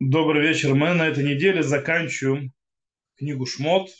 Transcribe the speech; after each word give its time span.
Добрый 0.00 0.46
вечер. 0.46 0.74
Мы 0.74 0.94
на 0.94 1.08
этой 1.08 1.24
неделе 1.24 1.64
заканчиваем 1.64 2.52
книгу 3.16 3.46
Шмот. 3.46 3.90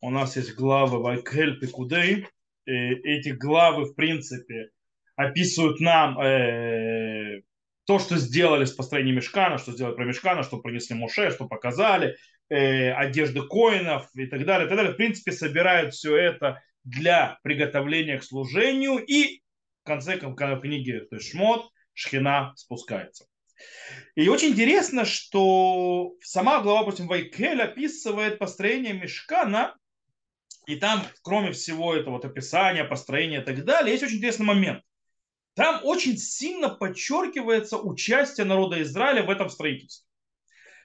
У 0.00 0.08
нас 0.08 0.34
есть 0.36 0.54
главы 0.54 1.02
Вайкель 1.02 1.60
Пикудей. 1.60 2.26
И 2.64 2.72
эти 2.72 3.28
главы, 3.28 3.84
в 3.84 3.94
принципе, 3.94 4.70
описывают 5.14 5.78
нам 5.80 6.18
э, 6.18 7.42
то, 7.84 7.98
что 7.98 8.16
сделали 8.16 8.64
с 8.64 8.72
построением 8.72 9.16
Мешкана, 9.16 9.58
что 9.58 9.72
сделали 9.72 9.94
про 9.94 10.06
Мешкана, 10.06 10.42
что 10.42 10.56
принесли 10.56 10.96
Муше, 10.96 11.30
что 11.30 11.46
показали, 11.46 12.16
э, 12.48 12.92
одежды 12.92 13.42
коинов 13.42 14.08
и 14.14 14.24
так 14.24 14.46
далее, 14.46 14.64
и 14.64 14.68
так 14.70 14.78
далее. 14.78 14.94
В 14.94 14.96
принципе, 14.96 15.32
собирают 15.32 15.92
все 15.92 16.16
это 16.16 16.62
для 16.82 17.38
приготовления 17.42 18.16
к 18.16 18.24
служению 18.24 19.04
и 19.04 19.42
в 19.82 19.86
конце 19.86 20.16
книги 20.16 21.00
то 21.10 21.16
есть 21.16 21.30
Шмот 21.30 21.68
Шхина 21.92 22.54
спускается. 22.56 23.26
И 24.14 24.28
очень 24.28 24.48
интересно, 24.48 25.04
что 25.04 26.12
сама 26.22 26.60
глава, 26.60 26.80
допустим, 26.80 27.06
Вайкель 27.06 27.62
описывает 27.62 28.38
построение 28.38 28.92
мешкана, 28.92 29.76
и 30.66 30.76
там, 30.76 31.02
кроме 31.22 31.52
всего 31.52 31.94
этого 31.94 32.14
вот 32.14 32.24
описания, 32.24 32.84
построения 32.84 33.40
и 33.40 33.44
так 33.44 33.64
далее, 33.64 33.92
есть 33.92 34.04
очень 34.04 34.18
интересный 34.18 34.46
момент. 34.46 34.82
Там 35.54 35.80
очень 35.84 36.16
сильно 36.16 36.68
подчеркивается 36.68 37.78
участие 37.78 38.46
народа 38.46 38.80
Израиля 38.82 39.22
в 39.22 39.30
этом 39.30 39.50
строительстве. 39.50 40.06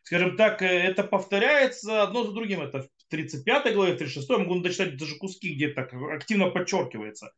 Скажем 0.03 0.37
так, 0.37 0.61
э, 0.61 0.65
это 0.65 1.03
повторяется 1.03 2.03
одно 2.03 2.23
за 2.23 2.31
другим. 2.31 2.61
Это 2.61 2.83
в 2.83 2.89
35 3.09 3.73
главе, 3.73 3.93
в 3.93 3.97
36 3.97 4.29
могу 4.29 4.59
дочитать 4.59 4.97
даже 4.97 5.17
куски, 5.17 5.53
где 5.53 5.69
так 5.69 5.93
активно 5.93 6.49
подчеркивается. 6.49 7.33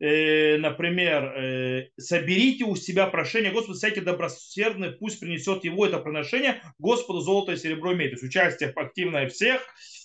Э, 0.00 0.58
например, 0.58 1.24
э, 1.24 1.88
соберите 1.96 2.64
у 2.64 2.76
себя 2.76 3.06
прошение 3.08 3.50
Господа, 3.50 3.78
всякий 3.78 4.00
добросердный, 4.00 4.92
пусть 4.92 5.18
принесет 5.18 5.64
его 5.64 5.86
это 5.86 5.98
приношение 5.98 6.62
Господу 6.78 7.20
золото 7.20 7.52
и 7.52 7.56
серебро 7.56 7.94
имеет. 7.94 8.12
То 8.12 8.14
есть 8.16 8.24
участие 8.24 8.70
активное 8.70 9.28
всех. 9.28 9.62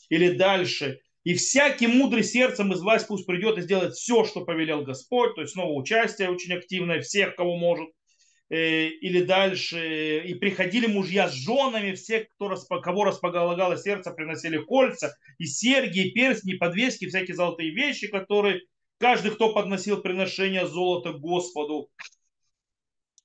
Или 0.09 0.31
дальше. 0.31 1.00
И 1.23 1.35
всякий 1.35 1.88
мудрый 1.88 2.23
сердцем 2.23 2.73
из 2.73 2.81
вас 2.81 3.05
пусть 3.05 3.25
придет 3.25 3.58
и 3.58 3.61
сделает 3.61 3.94
все, 3.94 4.25
что 4.25 4.41
повелел 4.41 4.83
Господь. 4.83 5.35
То 5.35 5.41
есть 5.41 5.53
снова 5.53 5.72
участие 5.72 6.30
очень 6.30 6.53
активное 6.53 7.02
всех, 7.02 7.35
кого 7.35 7.55
может. 7.55 7.89
Э, 8.50 8.88
или 8.88 9.23
дальше. 9.23 10.23
И 10.25 10.33
приходили 10.35 10.88
мужья 10.88 11.30
с 11.30 11.33
женами, 11.33 11.94
все, 11.94 12.28
кто, 12.35 12.55
кого 12.81 13.05
располагало 13.05 13.78
сердце, 13.78 14.11
приносили 14.11 14.57
кольца, 14.57 15.16
и 15.38 15.45
серьги, 15.45 16.07
и 16.07 16.11
перстни, 16.11 16.55
и 16.55 16.57
подвески, 16.57 17.07
всякие 17.07 17.35
золотые 17.35 17.72
вещи, 17.72 18.07
которые 18.07 18.61
каждый, 19.04 19.32
кто 19.32 19.52
подносил 19.52 20.02
приношение 20.02 20.66
золота 20.66 21.12
Господу. 21.12 21.92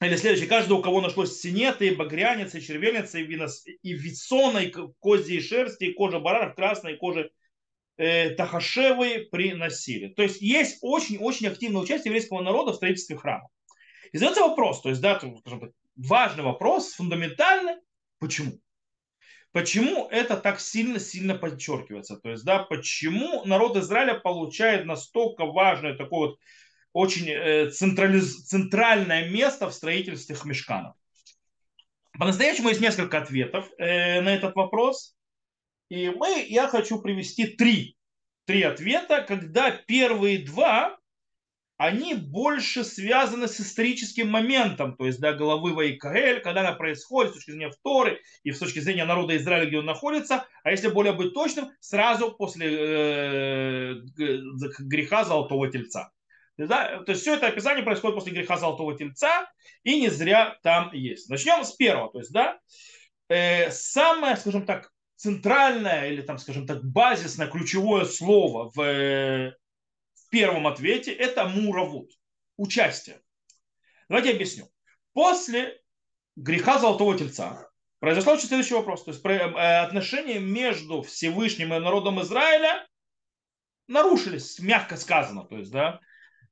Или 0.00 0.16
следующий, 0.16 0.48
каждый, 0.48 0.72
у 0.72 0.82
кого 0.82 1.00
нашлось 1.00 1.38
синеты, 1.38 1.86
и 1.86 1.94
багряницы, 1.94 2.58
и 2.58 2.62
червельницы, 2.62 3.20
и, 3.20 3.24
винос, 3.24 3.64
и 3.64 3.92
висона, 3.92 4.58
и 4.58 4.74
козьи 4.98 5.36
и 5.36 5.40
шерсти, 5.40 5.84
и 5.84 5.92
кожа 5.92 6.18
баранов, 6.18 6.56
красной 6.56 6.96
кожи 6.96 7.30
э, 7.96 8.30
тахашевы 8.30 9.28
приносили. 9.30 10.08
То 10.08 10.24
есть 10.24 10.42
есть 10.42 10.78
очень-очень 10.80 11.46
активное 11.46 11.82
участие 11.82 12.10
еврейского 12.10 12.42
народа 12.42 12.72
в 12.72 12.76
строительстве 12.76 13.16
храма. 13.16 13.48
И 14.10 14.18
задается 14.18 14.48
вопрос, 14.48 14.82
то 14.82 14.88
есть, 14.88 15.00
да, 15.00 15.20
важный 15.94 16.42
вопрос, 16.42 16.94
фундаментальный, 16.94 17.74
почему? 18.18 18.58
Почему 19.52 20.08
это 20.10 20.36
так 20.36 20.60
сильно-сильно 20.60 21.34
подчеркивается? 21.34 22.16
То 22.16 22.30
есть, 22.30 22.44
да, 22.44 22.58
почему 22.58 23.44
народ 23.44 23.76
Израиля 23.76 24.14
получает 24.14 24.84
настолько 24.84 25.46
важное 25.46 25.94
такое 25.96 26.28
вот 26.28 26.38
очень 26.92 27.28
э, 27.30 27.70
централиз... 27.70 28.44
центральное 28.46 29.28
место 29.30 29.68
в 29.68 29.74
строительстве 29.74 30.36
мешканов? 30.44 30.94
По-настоящему 32.18 32.68
есть 32.68 32.80
несколько 32.80 33.18
ответов 33.18 33.70
э, 33.78 34.20
на 34.20 34.34
этот 34.34 34.54
вопрос. 34.54 35.16
И 35.88 36.10
мы, 36.10 36.44
я 36.46 36.68
хочу 36.68 37.00
привести 37.00 37.46
три, 37.46 37.96
три 38.44 38.62
ответа, 38.62 39.22
когда 39.22 39.70
первые 39.70 40.44
два 40.44 40.97
они 41.78 42.14
больше 42.14 42.84
связаны 42.84 43.46
с 43.46 43.60
историческим 43.60 44.28
моментом, 44.28 44.96
то 44.96 45.06
есть 45.06 45.20
да, 45.20 45.32
головы 45.32 45.72
Вайкаэль, 45.72 46.40
когда 46.40 46.60
она 46.60 46.72
происходит 46.72 47.30
с 47.30 47.34
точки 47.36 47.52
зрения 47.52 47.70
Вторы 47.70 48.20
и 48.42 48.50
с 48.50 48.58
точки 48.58 48.80
зрения 48.80 49.04
народа 49.04 49.36
Израиля, 49.36 49.66
где 49.66 49.78
он 49.78 49.86
находится, 49.86 50.44
а 50.64 50.70
если 50.72 50.88
более 50.88 51.12
быть 51.12 51.32
точным, 51.32 51.70
сразу 51.78 52.32
после 52.32 52.66
э, 52.68 53.94
греха 54.80 55.24
Золотого 55.24 55.70
Тельца. 55.70 56.10
Да? 56.58 57.04
То 57.04 57.12
есть 57.12 57.22
все 57.22 57.36
это 57.36 57.46
описание 57.46 57.84
происходит 57.84 58.16
после 58.16 58.32
греха 58.32 58.56
Золотого 58.56 58.98
Тельца, 58.98 59.48
и 59.84 60.00
не 60.00 60.08
зря 60.08 60.58
там 60.64 60.92
есть. 60.92 61.30
Начнем 61.30 61.64
с 61.64 61.72
первого. 61.72 62.10
То 62.10 62.18
есть, 62.18 62.32
да, 62.32 62.58
э, 63.28 63.70
самое, 63.70 64.36
скажем 64.36 64.66
так, 64.66 64.90
центральное 65.14 66.10
или 66.10 66.22
там, 66.22 66.38
скажем 66.38 66.66
так, 66.66 66.84
базисное, 66.84 67.46
ключевое 67.46 68.04
слово 68.04 68.72
в 68.74 68.80
э, 68.80 69.52
первом 70.28 70.66
ответе 70.66 71.12
это 71.12 71.46
муравут, 71.46 72.12
участие. 72.56 73.20
Давайте 74.08 74.32
объясню. 74.32 74.68
После 75.12 75.80
греха 76.36 76.78
Золотого 76.78 77.16
Тельца 77.16 77.68
произошел 77.98 78.34
очень 78.34 78.48
следующий 78.48 78.74
вопрос. 78.74 79.04
То 79.04 79.10
есть 79.10 79.24
э, 79.24 79.80
отношения 79.80 80.38
между 80.38 81.02
Всевышним 81.02 81.74
и 81.74 81.78
народом 81.78 82.20
Израиля 82.22 82.86
нарушились, 83.86 84.58
мягко 84.60 84.96
сказано. 84.96 85.44
То 85.44 85.58
есть, 85.58 85.70
да, 85.70 86.00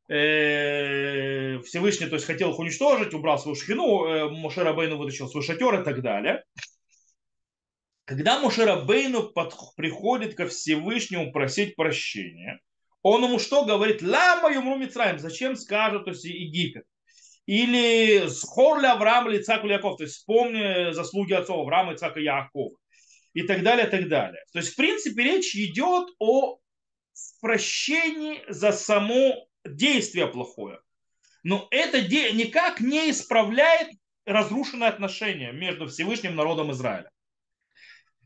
э, 0.08 1.60
Всевышний 1.62 2.06
то 2.06 2.16
есть, 2.16 2.26
хотел 2.26 2.52
их 2.52 2.58
уничтожить, 2.58 3.14
убрал 3.14 3.38
свою 3.38 3.54
шхину, 3.54 4.04
э, 4.04 4.30
Мошера 4.30 4.72
Бейну 4.72 4.96
вытащил 4.96 5.28
свой 5.28 5.42
шатер 5.42 5.80
и 5.80 5.84
так 5.84 6.02
далее. 6.02 6.44
Когда 8.04 8.38
Мошера 8.38 8.76
Бейну 8.84 9.32
приходит 9.76 10.34
ко 10.34 10.46
Всевышнему 10.46 11.32
просить 11.32 11.74
прощения, 11.74 12.60
он 13.08 13.22
ему 13.22 13.38
что 13.38 13.64
говорит? 13.64 14.02
Лама 14.02 14.52
юмру 14.52 14.76
Мицраем. 14.76 15.20
Зачем 15.20 15.54
скажет, 15.54 16.06
то 16.06 16.10
есть 16.10 16.24
Египет? 16.24 16.82
Или 17.46 18.26
схорля 18.26 18.94
Авраам 18.94 19.30
или 19.30 19.40
Ицак 19.40 19.62
Яков. 19.62 19.98
То 19.98 20.02
есть 20.02 20.16
вспомни 20.16 20.92
заслуги 20.92 21.32
отцов 21.32 21.60
Авраама, 21.60 21.94
Ицака 21.94 22.18
Якова. 22.18 22.76
И 23.32 23.42
так 23.42 23.62
далее, 23.62 23.86
и 23.86 23.90
так 23.90 24.08
далее. 24.08 24.42
То 24.52 24.58
есть, 24.58 24.72
в 24.72 24.76
принципе, 24.76 25.22
речь 25.22 25.54
идет 25.54 26.08
о 26.18 26.58
прощении 27.40 28.42
за 28.48 28.72
само 28.72 29.46
действие 29.64 30.26
плохое. 30.26 30.80
Но 31.44 31.68
это 31.70 32.02
никак 32.02 32.80
не 32.80 33.10
исправляет 33.12 33.88
разрушенные 34.24 34.88
отношения 34.88 35.52
между 35.52 35.86
Всевышним 35.86 36.34
народом 36.34 36.72
Израиля. 36.72 37.08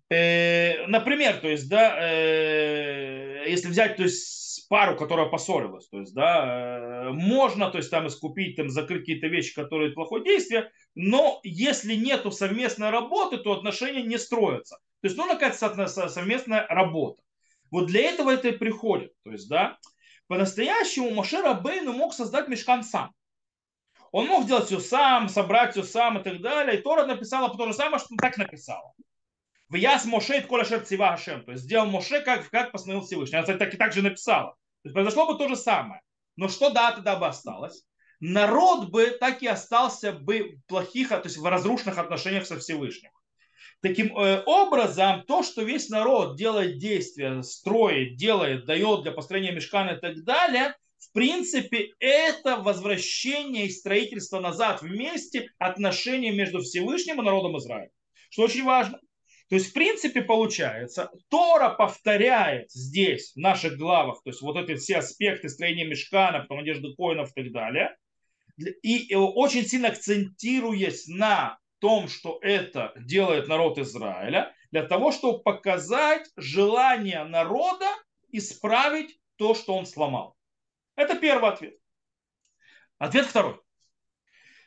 Э, 0.08 0.86
например, 0.86 1.36
то 1.36 1.48
есть, 1.48 1.68
да, 1.68 1.98
э, 2.00 3.44
если 3.46 3.68
взять, 3.68 3.96
то 3.96 4.04
есть 4.04 4.39
пару, 4.70 4.96
которая 4.96 5.26
поссорилась. 5.26 5.88
То 5.88 5.98
есть, 5.98 6.14
да, 6.14 6.46
э, 6.46 7.10
можно, 7.10 7.72
то 7.72 7.78
есть, 7.78 7.90
там 7.90 8.06
искупить, 8.06 8.54
там, 8.54 8.70
закрыть 8.70 9.00
какие-то 9.00 9.26
вещи, 9.26 9.52
которые 9.52 9.90
плохое 9.90 10.22
действие, 10.22 10.70
но 10.94 11.40
если 11.42 11.96
нету 11.96 12.30
совместной 12.30 12.90
работы, 12.90 13.38
то 13.38 13.52
отношения 13.52 14.04
не 14.04 14.16
строятся. 14.16 14.76
То 15.00 15.08
есть, 15.08 15.16
ну, 15.16 15.26
какая-то 15.26 15.88
совместная 16.08 16.68
работа. 16.68 17.20
Вот 17.72 17.86
для 17.86 18.10
этого 18.10 18.30
это 18.30 18.48
и 18.48 18.56
приходит. 18.56 19.12
То 19.24 19.32
есть, 19.32 19.48
да, 19.48 19.76
по-настоящему 20.28 21.10
Машера 21.10 21.54
Бейну 21.54 21.92
мог 21.92 22.14
создать 22.14 22.46
мешкан 22.46 22.84
сам. 22.84 23.12
Он 24.12 24.26
мог 24.26 24.46
делать 24.46 24.66
все 24.66 24.78
сам, 24.78 25.28
собрать 25.28 25.72
все 25.72 25.82
сам 25.82 26.18
и 26.18 26.22
так 26.22 26.40
далее. 26.40 26.78
И 26.78 26.82
Тора 26.82 27.06
написала 27.06 27.52
то 27.56 27.66
же 27.66 27.74
самое, 27.74 27.98
что 27.98 28.14
так 28.16 28.36
написала. 28.38 28.92
В 29.68 29.74
яс 29.74 30.04
Моше 30.04 30.38
и 30.38 30.42
коля 30.42 30.64
Хашем. 30.64 31.44
То 31.44 31.52
есть 31.52 31.64
сделал 31.64 31.86
Моше, 31.86 32.20
как, 32.20 32.48
как 32.50 32.70
постановил 32.70 33.04
Всевышний. 33.04 33.38
Она 33.38 33.46
так 33.56 33.74
и 33.74 33.76
так 33.76 33.92
же 33.92 34.02
написала. 34.02 34.56
То 34.82 34.88
есть 34.88 34.94
произошло 34.94 35.26
бы 35.26 35.38
то 35.38 35.48
же 35.48 35.56
самое. 35.56 36.00
Но 36.36 36.48
что 36.48 36.70
да, 36.70 36.92
тогда 36.92 37.16
бы 37.16 37.26
осталось? 37.26 37.84
Народ 38.20 38.90
бы 38.90 39.06
так 39.10 39.42
и 39.42 39.46
остался 39.46 40.12
бы 40.12 40.56
в 40.56 40.66
плохих, 40.66 41.08
то 41.08 41.22
есть 41.24 41.38
в 41.38 41.44
разрушенных 41.44 41.98
отношениях 41.98 42.46
со 42.46 42.58
Всевышним. 42.58 43.10
Таким 43.82 44.16
э, 44.16 44.42
образом, 44.44 45.24
то, 45.26 45.42
что 45.42 45.62
весь 45.62 45.88
народ 45.88 46.36
делает 46.36 46.78
действия, 46.78 47.42
строит, 47.42 48.16
делает, 48.16 48.66
дает 48.66 49.02
для 49.02 49.12
построения 49.12 49.52
мешкана 49.52 49.90
и 49.92 50.00
так 50.00 50.22
далее, 50.24 50.74
в 50.98 51.12
принципе, 51.12 51.94
это 51.98 52.56
возвращение 52.56 53.66
и 53.66 53.70
строительство 53.70 54.38
назад 54.38 54.82
вместе 54.82 55.48
отношений 55.58 56.30
между 56.30 56.60
Всевышним 56.60 57.20
и 57.20 57.24
народом 57.24 57.56
Израиля. 57.56 57.90
Что 58.28 58.42
очень 58.42 58.64
важно. 58.64 59.00
То 59.50 59.56
есть, 59.56 59.70
в 59.70 59.72
принципе, 59.72 60.22
получается, 60.22 61.10
Тора 61.28 61.70
повторяет 61.70 62.70
здесь, 62.70 63.32
в 63.34 63.36
наших 63.36 63.76
главах, 63.76 64.22
то 64.22 64.30
есть 64.30 64.40
вот 64.42 64.56
эти 64.56 64.76
все 64.76 64.98
аспекты 64.98 65.48
строения 65.48 65.84
мешкана, 65.84 66.38
потом 66.42 66.60
одежды 66.60 66.94
коинов 66.94 67.32
и 67.34 67.42
так 67.42 67.52
далее, 67.52 67.96
и 68.82 69.12
очень 69.16 69.66
сильно 69.66 69.88
акцентируясь 69.88 71.08
на 71.08 71.58
том, 71.80 72.06
что 72.06 72.38
это 72.42 72.92
делает 72.96 73.48
народ 73.48 73.76
Израиля, 73.78 74.54
для 74.70 74.84
того, 74.84 75.10
чтобы 75.10 75.42
показать 75.42 76.30
желание 76.36 77.24
народа 77.24 77.88
исправить 78.30 79.18
то, 79.34 79.54
что 79.54 79.74
он 79.74 79.84
сломал. 79.84 80.36
Это 80.94 81.16
первый 81.16 81.50
ответ. 81.50 81.74
Ответ 82.98 83.26
второй. 83.26 83.58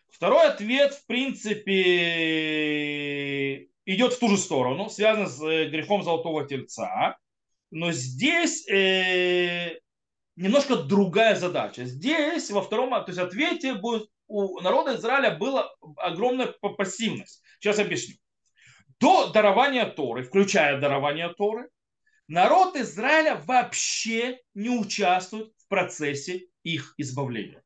Второй 0.10 0.48
ответ, 0.48 0.94
в 0.94 1.06
принципе, 1.06 1.74
идет 3.86 4.14
в 4.14 4.20
ту 4.20 4.30
же 4.30 4.38
сторону, 4.38 4.90
связан 4.90 5.28
с 5.28 5.42
э, 5.42 5.70
грехом 5.70 6.04
золотого 6.04 6.48
тельца. 6.48 7.18
Но 7.72 7.92
здесь 7.92 8.68
э, 8.70 9.80
немножко 10.36 10.76
другая 10.76 11.36
задача. 11.36 11.86
Здесь 11.86 12.52
во 12.52 12.62
втором 12.62 12.92
то 12.92 13.06
есть, 13.08 13.20
ответе 13.20 13.74
будет, 13.76 14.10
у 14.28 14.60
народа 14.62 14.96
Израиля 14.96 15.36
была 15.36 15.70
огромная 15.98 16.48
пассивность. 16.48 17.42
Сейчас 17.60 17.80
объясню. 17.80 18.16
До 19.00 19.32
дарования 19.32 19.86
Торы, 19.86 20.24
включая 20.24 20.80
дарование 20.80 21.34
Торы, 21.34 21.70
народ 22.28 22.76
Израиля 22.78 23.36
вообще 23.46 24.40
не 24.54 24.70
участвует 24.70 25.52
в 25.58 25.68
процессе 25.68 26.48
их 26.64 26.94
избавления. 26.98 27.64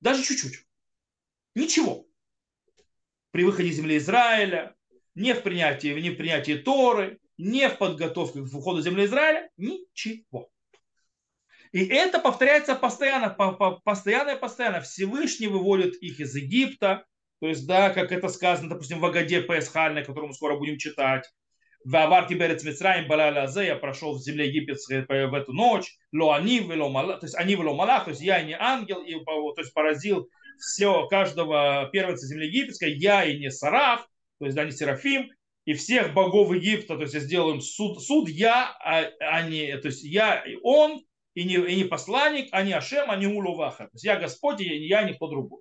Даже 0.00 0.24
чуть-чуть. 0.24 0.66
Ничего. 1.54 2.06
При 3.30 3.44
выходе 3.44 3.70
земли 3.70 3.98
Израиля, 3.98 4.74
не 5.14 5.34
в 5.34 5.42
принятии, 5.42 5.88
не 6.00 6.10
в 6.10 6.16
принятии 6.16 6.54
Торы, 6.54 7.18
не 7.38 7.68
в 7.68 7.78
подготовке 7.78 8.42
к 8.42 8.46
входу 8.46 8.80
в 8.80 8.82
землю 8.82 9.04
Израиля, 9.04 9.50
ничего. 9.56 10.50
И 11.72 11.84
это 11.86 12.18
повторяется 12.18 12.74
постоянно, 12.74 13.30
постоянно 13.84 14.30
и 14.30 14.40
постоянно. 14.40 14.80
Всевышний 14.80 15.46
выводит 15.46 15.94
их 16.02 16.20
из 16.20 16.34
Египта, 16.34 17.04
то 17.40 17.48
есть, 17.48 17.66
да, 17.66 17.90
как 17.90 18.12
это 18.12 18.28
сказано, 18.28 18.68
допустим, 18.68 19.00
в 19.00 19.06
Агаде 19.06 19.40
Песхальной, 19.42 20.04
которую 20.04 20.28
мы 20.28 20.34
скоро 20.34 20.56
будем 20.56 20.78
читать. 20.78 21.24
В 21.82 21.96
Аварти 21.96 22.34
Берец 22.34 22.62
Мицраим 22.62 23.08
Балаля 23.08 23.44
Азе, 23.44 23.66
я 23.66 23.76
прошел 23.76 24.14
в 24.14 24.20
земле 24.20 24.48
египетской 24.48 25.06
в 25.06 25.32
эту 25.32 25.54
ночь, 25.54 25.96
ло 26.12 26.34
они 26.34 26.58
вело 26.58 26.92
то 26.92 27.20
есть 27.22 27.34
они 27.36 27.54
вело 27.54 27.74
малах, 27.74 28.04
то 28.04 28.10
есть 28.10 28.20
я 28.20 28.42
не 28.42 28.52
ангел, 28.52 29.02
и, 29.02 29.14
то 29.14 29.54
есть 29.56 29.72
поразил 29.72 30.28
все, 30.58 31.06
каждого 31.06 31.88
первенца 31.90 32.26
земли 32.26 32.48
египетской, 32.48 32.92
я 32.92 33.24
и 33.24 33.38
не 33.38 33.50
Сараф, 33.50 34.06
то 34.40 34.46
есть 34.46 34.56
да, 34.56 34.64
не 34.64 34.72
Серафим, 34.72 35.30
и 35.66 35.74
всех 35.74 36.14
богов 36.14 36.52
Египта, 36.52 36.96
то 36.96 37.02
есть 37.02 37.14
я 37.14 37.20
сделаю 37.20 37.56
им 37.56 37.60
суд, 37.60 38.02
суд 38.02 38.28
я, 38.28 38.76
а, 38.82 39.04
а 39.20 39.42
не, 39.42 39.76
то 39.76 39.88
есть 39.88 40.02
я 40.02 40.40
и 40.40 40.56
он, 40.62 41.00
и 41.34 41.44
не, 41.44 41.54
и 41.54 41.76
не 41.76 41.84
посланник, 41.84 42.48
а 42.50 42.62
не 42.62 42.72
Ашем, 42.72 43.10
а 43.10 43.16
не 43.16 43.26
Улуваха. 43.26 43.84
То 43.84 43.90
есть 43.94 44.04
я 44.04 44.16
Господь, 44.16 44.62
и 44.62 44.86
я 44.86 45.02
никто 45.04 45.28
другой. 45.28 45.60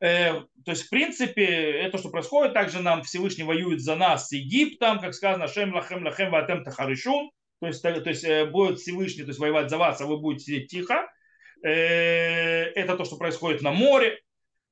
Э, 0.00 0.42
то 0.64 0.70
есть, 0.70 0.84
в 0.84 0.90
принципе, 0.90 1.44
это, 1.44 1.98
что 1.98 2.10
происходит, 2.10 2.54
также 2.54 2.80
нам 2.80 3.02
Всевышний 3.02 3.44
воюет 3.44 3.80
за 3.80 3.96
нас 3.96 4.28
с 4.28 4.32
Египтом, 4.32 5.00
как 5.00 5.14
сказано, 5.14 5.48
Шем 5.48 5.74
лахем 5.74 6.04
лахем 6.04 6.30
ватем 6.30 6.62
тахаришун, 6.62 7.30
то 7.60 7.66
есть, 7.66 7.82
то 7.82 7.90
есть 7.90 8.24
э, 8.24 8.46
будет 8.46 8.78
Всевышний 8.78 9.22
то 9.22 9.28
есть, 9.28 9.40
воевать 9.40 9.70
за 9.70 9.78
вас, 9.78 10.00
а 10.00 10.06
вы 10.06 10.18
будете 10.18 10.44
сидеть 10.44 10.70
тихо. 10.70 11.10
Э, 11.62 11.70
это 11.70 12.96
то, 12.96 13.04
что 13.04 13.16
происходит 13.16 13.62
на 13.62 13.72
море. 13.72 14.20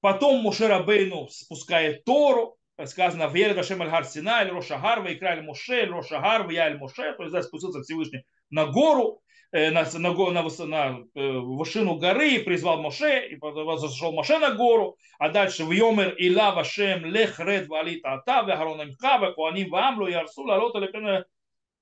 Потом 0.00 0.40
Мушера 0.40 0.82
Бейну 0.82 1.28
спускает 1.28 2.04
Тору, 2.04 2.57
сказано, 2.86 3.28
в 3.28 3.34
Ельгашем 3.34 3.82
Аль 3.82 4.04
Синай, 4.04 4.48
Рошагар, 4.48 5.00
Вайкраль 5.00 5.42
Моше, 5.42 5.86
Рошагар, 5.86 6.44
Ваяль 6.44 6.78
Моше, 6.78 7.12
то 7.14 7.22
есть 7.22 7.32
да, 7.32 7.42
спустился 7.42 7.82
Всевышний 7.82 8.24
на 8.50 8.66
гору, 8.66 9.20
э, 9.52 9.70
на, 9.70 9.84
на, 9.84 10.14
на, 10.14 10.30
на, 10.30 10.66
на 10.66 10.98
э, 11.14 11.20
вершину 11.20 11.96
горы 11.96 12.34
и 12.34 12.38
призвал 12.38 12.80
Моше, 12.80 13.28
и 13.28 13.38
зашел 13.78 14.12
Моше 14.12 14.38
на 14.38 14.54
гору, 14.54 14.96
а 15.18 15.28
дальше 15.30 15.64
в 15.64 15.72
Йомер 15.72 16.14
Ила 16.18 16.52
Вашем 16.52 17.04
Лех 17.04 17.40
Ред 17.40 17.68
Валит 17.68 18.04
Ата, 18.04 18.44
Вехарон 18.46 18.82
Имха, 18.82 19.18
Векуаним 19.18 19.70
Вамлу, 19.70 20.06
Ярсу, 20.06 20.42
Лалота 20.42 20.78
Лепена 20.78 21.24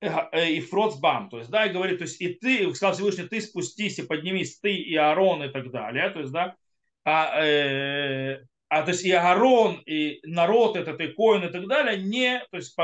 и 0.01 0.61
Фроцбам, 0.61 1.31
то 1.31 1.39
есть, 1.39 1.51
да, 1.51 1.67
и 1.67 1.73
говорит, 1.73 1.99
то 1.99 2.05
есть, 2.05 2.21
и 2.21 2.35
ты, 2.35 2.75
сказал 2.75 2.95
Всевышний, 2.95 3.29
ты 3.29 3.41
спустись 3.41 3.99
и 3.99 4.07
поднимись, 4.07 4.59
ты 4.61 4.75
и 4.75 4.95
Аарон 4.95 5.43
и 5.43 5.49
так 5.49 5.71
далее, 5.71 6.11
то 6.11 6.21
есть, 6.21 6.33
да, 6.33 6.55
а, 7.03 7.41
э, 7.41 8.41
а 8.79 8.83
то 8.83 8.91
есть 8.91 9.05
и 9.05 9.13
Аарон, 9.13 9.83
и 9.87 10.21
народ 10.25 10.77
этот, 10.77 11.01
и 11.01 11.09
Коин 11.09 11.45
и 11.45 11.51
так 11.51 11.67
далее, 11.67 12.03
не, 12.03 12.45
то 12.51 12.57
есть, 12.59 12.77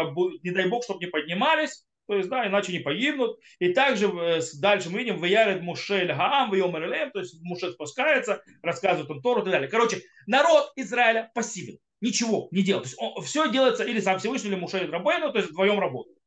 не 0.43 0.51
дай 0.51 0.69
Бог, 0.69 0.85
чтобы 0.85 1.01
не 1.01 1.11
поднимались, 1.11 1.85
то 2.07 2.17
есть, 2.17 2.29
да, 2.29 2.47
иначе 2.47 2.73
не 2.73 2.81
погибнут. 2.81 3.39
И 3.59 3.73
также 3.73 4.07
э, 4.07 4.41
дальше 4.61 4.91
мы 4.91 4.99
видим, 4.99 5.19
Ваяред 5.19 5.63
Мушель 5.63 6.13
Хаам, 6.13 6.51
Вайомер 6.51 6.85
Элем, 6.85 7.11
то 7.11 7.21
есть 7.21 7.41
Муше 7.43 7.73
спускается, 7.73 8.43
рассказывает 8.63 9.11
он 9.11 9.23
Тору 9.23 9.41
и 9.41 9.45
так 9.45 9.53
далее. 9.53 9.69
Короче, 9.69 10.01
народ 10.27 10.73
Израиля 10.77 11.31
пассивен, 11.35 11.79
ничего 12.01 12.49
не 12.51 12.63
делает. 12.63 12.85
То 12.85 12.89
есть 12.89 13.01
он, 13.01 13.23
все 13.23 13.51
делается 13.51 13.85
или 13.85 14.01
сам 14.01 14.19
Всевышний, 14.19 14.51
или 14.51 14.57
Мушель 14.57 14.91
Рабейну, 14.91 15.33
то 15.33 15.39
есть 15.39 15.51
вдвоем 15.51 15.79
работают. 15.79 16.19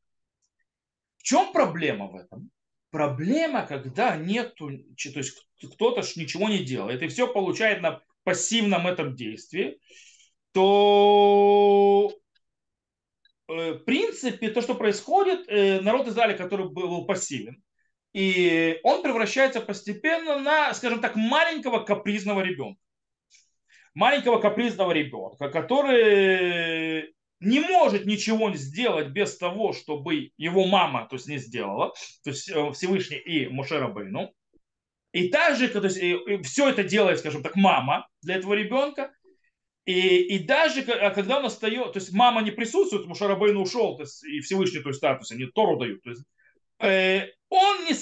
В 1.17 1.23
чем 1.23 1.51
проблема 1.51 2.07
в 2.07 2.15
этом? 2.15 2.51
Проблема, 2.91 3.65
когда 3.65 4.15
нету, 4.15 4.69
то 4.69 5.19
есть 5.19 5.47
кто-то 5.73 6.01
ничего 6.15 6.47
не 6.49 6.59
делает, 6.59 7.01
и 7.01 7.07
все 7.07 7.27
получает 7.27 7.81
на 7.81 8.01
пассивном 8.25 8.87
этом 8.87 9.15
действии, 9.15 9.79
то 10.51 12.11
э, 13.47 13.73
в 13.73 13.85
принципе 13.85 14.49
то, 14.49 14.61
что 14.61 14.75
происходит, 14.75 15.47
э, 15.47 15.79
народ 15.79 16.07
Израиля, 16.07 16.35
который 16.35 16.69
был 16.69 17.05
пассивен, 17.05 17.63
и 18.13 18.79
он 18.83 19.03
превращается 19.03 19.61
постепенно 19.61 20.39
на, 20.39 20.73
скажем 20.73 21.01
так, 21.01 21.15
маленького 21.15 21.79
капризного 21.79 22.41
ребенка. 22.41 22.79
Маленького 23.93 24.39
капризного 24.39 24.91
ребенка, 24.91 25.49
который 25.49 27.13
не 27.39 27.59
может 27.59 28.05
ничего 28.05 28.53
сделать 28.53 29.09
без 29.09 29.37
того, 29.37 29.73
чтобы 29.73 30.31
его 30.37 30.65
мама 30.65 31.07
то 31.09 31.15
есть, 31.15 31.27
не 31.27 31.37
сделала, 31.37 31.93
то 32.23 32.29
есть 32.29 32.49
э, 32.49 32.71
Всевышний 32.71 33.17
и 33.17 33.47
Мушера 33.47 33.87
Бейну. 33.87 34.33
И 35.15 35.29
также, 35.29 35.69
то 35.69 35.81
есть, 35.81 35.97
и 35.97 36.41
все 36.43 36.67
это 36.67 36.83
делает, 36.83 37.19
скажем 37.19 37.41
так, 37.41 37.55
мама 37.55 38.05
для 38.21 38.35
этого 38.35 38.53
ребенка. 38.53 39.15
И, 39.85 40.35
и 40.35 40.39
даже 40.39 40.81
а 40.81 41.09
когда 41.11 41.37
он 41.37 41.45
остается, 41.45 41.93
то 41.93 41.99
есть 41.99 42.11
мама 42.11 42.41
не 42.41 42.51
присутствует, 42.51 43.03
потому 43.03 43.15
что 43.15 43.29
Рабейн 43.29 43.55
ушел, 43.55 43.95
то 43.95 44.03
есть, 44.03 44.25
и 44.25 44.41
Всевышний, 44.41 44.81
то 44.81 44.89
есть 44.89 44.97
статус, 44.97 45.31
они 45.31 45.45
Тору 45.45 45.77
дают. 45.77 46.03
То 46.03 46.09
есть, 46.09 46.23
э, 46.79 47.29
он 47.47 47.85
не, 47.85 47.93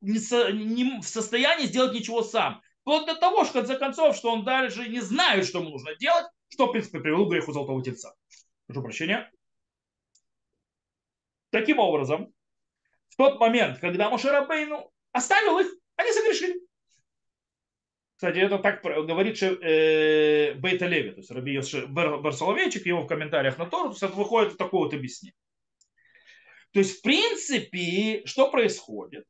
не, 0.00 0.54
не 0.54 1.00
в 1.02 1.04
состоянии 1.04 1.66
сделать 1.66 1.92
ничего 1.92 2.22
сам. 2.22 2.62
Вплоть 2.80 3.04
до 3.04 3.16
того, 3.16 3.44
что 3.44 3.58
в 3.58 3.60
конце 3.60 3.78
концов, 3.78 4.16
что 4.16 4.32
он 4.32 4.46
даже 4.46 4.88
не 4.88 5.00
знает, 5.00 5.44
что 5.44 5.58
ему 5.58 5.68
нужно 5.68 5.94
делать, 5.96 6.24
что, 6.48 6.68
в 6.68 6.72
принципе, 6.72 7.00
привело 7.00 7.26
к 7.26 7.32
греху 7.32 7.52
золотого 7.52 7.84
тельца. 7.84 8.14
Прошу 8.66 8.80
прощения. 8.80 9.30
Таким 11.50 11.80
образом, 11.80 12.32
в 13.10 13.16
тот 13.16 13.38
момент, 13.38 13.78
когда 13.78 14.08
Мошерабейну 14.08 14.90
оставил 15.12 15.58
их, 15.58 15.66
они 15.96 16.12
согрешили. 16.12 16.60
Кстати, 18.16 18.38
это 18.38 18.58
так 18.58 18.82
говорит 18.82 19.42
э, 19.42 20.54
Бейта 20.54 20.86
Леви, 20.86 21.10
то 21.10 21.18
есть 21.18 21.30
Раби 21.30 21.60
Барсоловейчик, 21.88 22.86
его 22.86 23.02
в 23.02 23.06
комментариях 23.06 23.58
на 23.58 23.66
Тору, 23.66 23.88
то 23.88 23.94
есть 23.94 24.02
это 24.02 24.14
выходит 24.14 24.56
такое 24.56 24.84
вот 24.84 24.94
объяснение. 24.94 25.34
То 26.72 26.78
есть, 26.80 26.98
в 26.98 27.02
принципе, 27.02 28.22
что 28.24 28.50
происходит? 28.50 29.24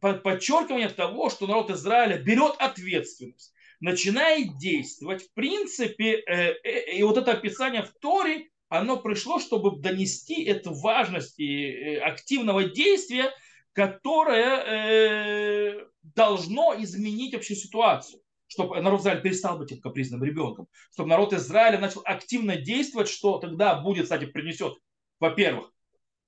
Подчеркивание 0.00 0.88
того, 0.88 1.30
что 1.30 1.46
народ 1.46 1.70
Израиля 1.70 2.18
берет 2.18 2.54
ответственность, 2.58 3.54
начинает 3.80 4.56
действовать. 4.58 5.22
В 5.22 5.32
принципе, 5.32 6.22
э, 6.26 6.54
э, 6.62 6.92
и 6.96 7.02
вот 7.02 7.16
это 7.16 7.32
описание 7.32 7.82
в 7.82 7.92
Торе, 8.00 8.48
оно 8.68 8.98
пришло, 8.98 9.40
чтобы 9.40 9.80
донести 9.80 10.44
эту 10.44 10.74
важность 10.74 11.38
и 11.38 11.66
э, 11.66 11.98
активного 11.98 12.64
действия 12.64 13.32
которое 13.72 14.64
э, 14.66 15.86
должно 16.02 16.74
изменить 16.78 17.34
вообще 17.34 17.54
ситуацию 17.54 18.20
чтобы 18.52 18.78
народ 18.82 19.00
Израиля 19.00 19.20
перестал 19.20 19.58
быть 19.58 19.72
этим 19.72 19.80
капризным 19.80 20.22
ребенком, 20.22 20.68
чтобы 20.92 21.08
народ 21.08 21.32
Израиля 21.32 21.78
начал 21.78 22.02
активно 22.04 22.56
действовать, 22.56 23.08
что 23.08 23.38
тогда 23.38 23.80
будет, 23.80 24.04
кстати, 24.04 24.26
принесет, 24.26 24.76
во-первых, 25.20 25.72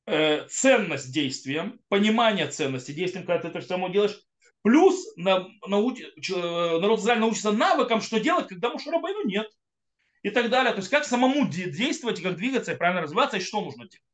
э, 0.07 0.47
ценность 0.49 1.13
действиям, 1.13 1.81
понимание 1.89 2.49
ценности 2.49 2.93
действиям, 2.93 3.27
когда 3.27 3.43
ты 3.43 3.59
это 3.59 3.67
само 3.67 3.89
делаешь, 3.89 4.19
плюс 4.63 4.97
на, 5.17 5.47
науч, 5.67 6.01
э, 6.01 6.35
народ 6.35 7.01
Израиля 7.01 7.21
научится 7.21 7.53
навыкам, 7.53 8.01
что 8.01 8.19
делать, 8.19 8.49
когда 8.49 8.71
Мушарабайну 8.71 9.27
нет, 9.27 9.47
и 10.23 10.31
так 10.31 10.49
далее. 10.49 10.73
То 10.73 10.79
есть 10.79 10.89
как 10.89 11.05
самому 11.05 11.47
действовать, 11.47 12.23
как 12.23 12.37
двигаться 12.37 12.73
и 12.73 12.77
правильно 12.77 13.03
развиваться, 13.03 13.37
и 13.37 13.41
что 13.41 13.61
нужно 13.61 13.87
делать. 13.87 14.14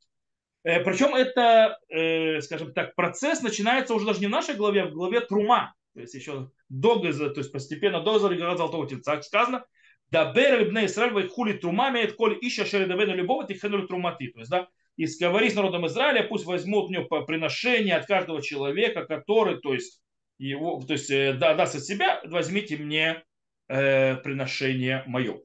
Э, 0.63 0.81
Причем 0.81 1.15
это, 1.15 1.79
э, 1.89 2.41
скажем 2.41 2.73
так, 2.73 2.95
процесс 2.95 3.43
начинается 3.43 3.95
уже 3.95 4.07
даже 4.07 4.21
не 4.21 4.27
в 4.27 4.31
нашей 4.31 4.55
главе, 4.55 4.83
а 4.83 4.87
в 4.87 4.93
главе 4.93 5.21
Трума. 5.21 5.75
То 5.95 6.01
есть 6.01 6.15
еще 6.15 6.51
до 6.69 7.01
то 7.01 7.07
есть 7.09 7.53
постепенно 7.53 8.01
до 8.01 8.19
Заригара 8.19 8.57
Золотого 8.57 8.89
Тельца 8.89 9.21
сказано, 9.23 9.65
да 10.11 10.33
бер 10.33 10.69
бне 10.69 10.87
Исраиль 10.87 11.29
хули 11.29 11.55
трума 11.55 11.91
имеет 11.91 12.15
коль 12.15 12.39
ища 12.41 12.65
шередовену 12.65 13.15
любого 13.15 13.47
тихенули 13.47 13.87
трумати. 13.87 14.29
То 14.29 14.41
есть, 14.41 14.51
да, 14.51 14.69
и 14.97 15.07
говори 15.21 15.51
с 15.51 15.55
народом 15.55 15.87
Израиля, 15.87 16.25
пусть 16.25 16.45
возьмут 16.45 16.87
у 16.87 16.93
него 16.93 17.25
приношение 17.25 17.97
от 17.97 18.07
каждого 18.07 18.43
человека, 18.43 19.05
который, 19.05 19.61
то 19.61 19.73
есть, 19.73 20.01
его, 20.39 20.81
то 20.81 20.93
есть, 20.95 21.11
э, 21.11 21.33
да, 21.33 21.55
даст 21.55 21.77
от 21.77 21.85
себя, 21.85 22.21
возьмите 22.25 22.77
мне 22.77 23.23
э, 23.69 24.17
приношение 24.17 25.05
мое. 25.07 25.41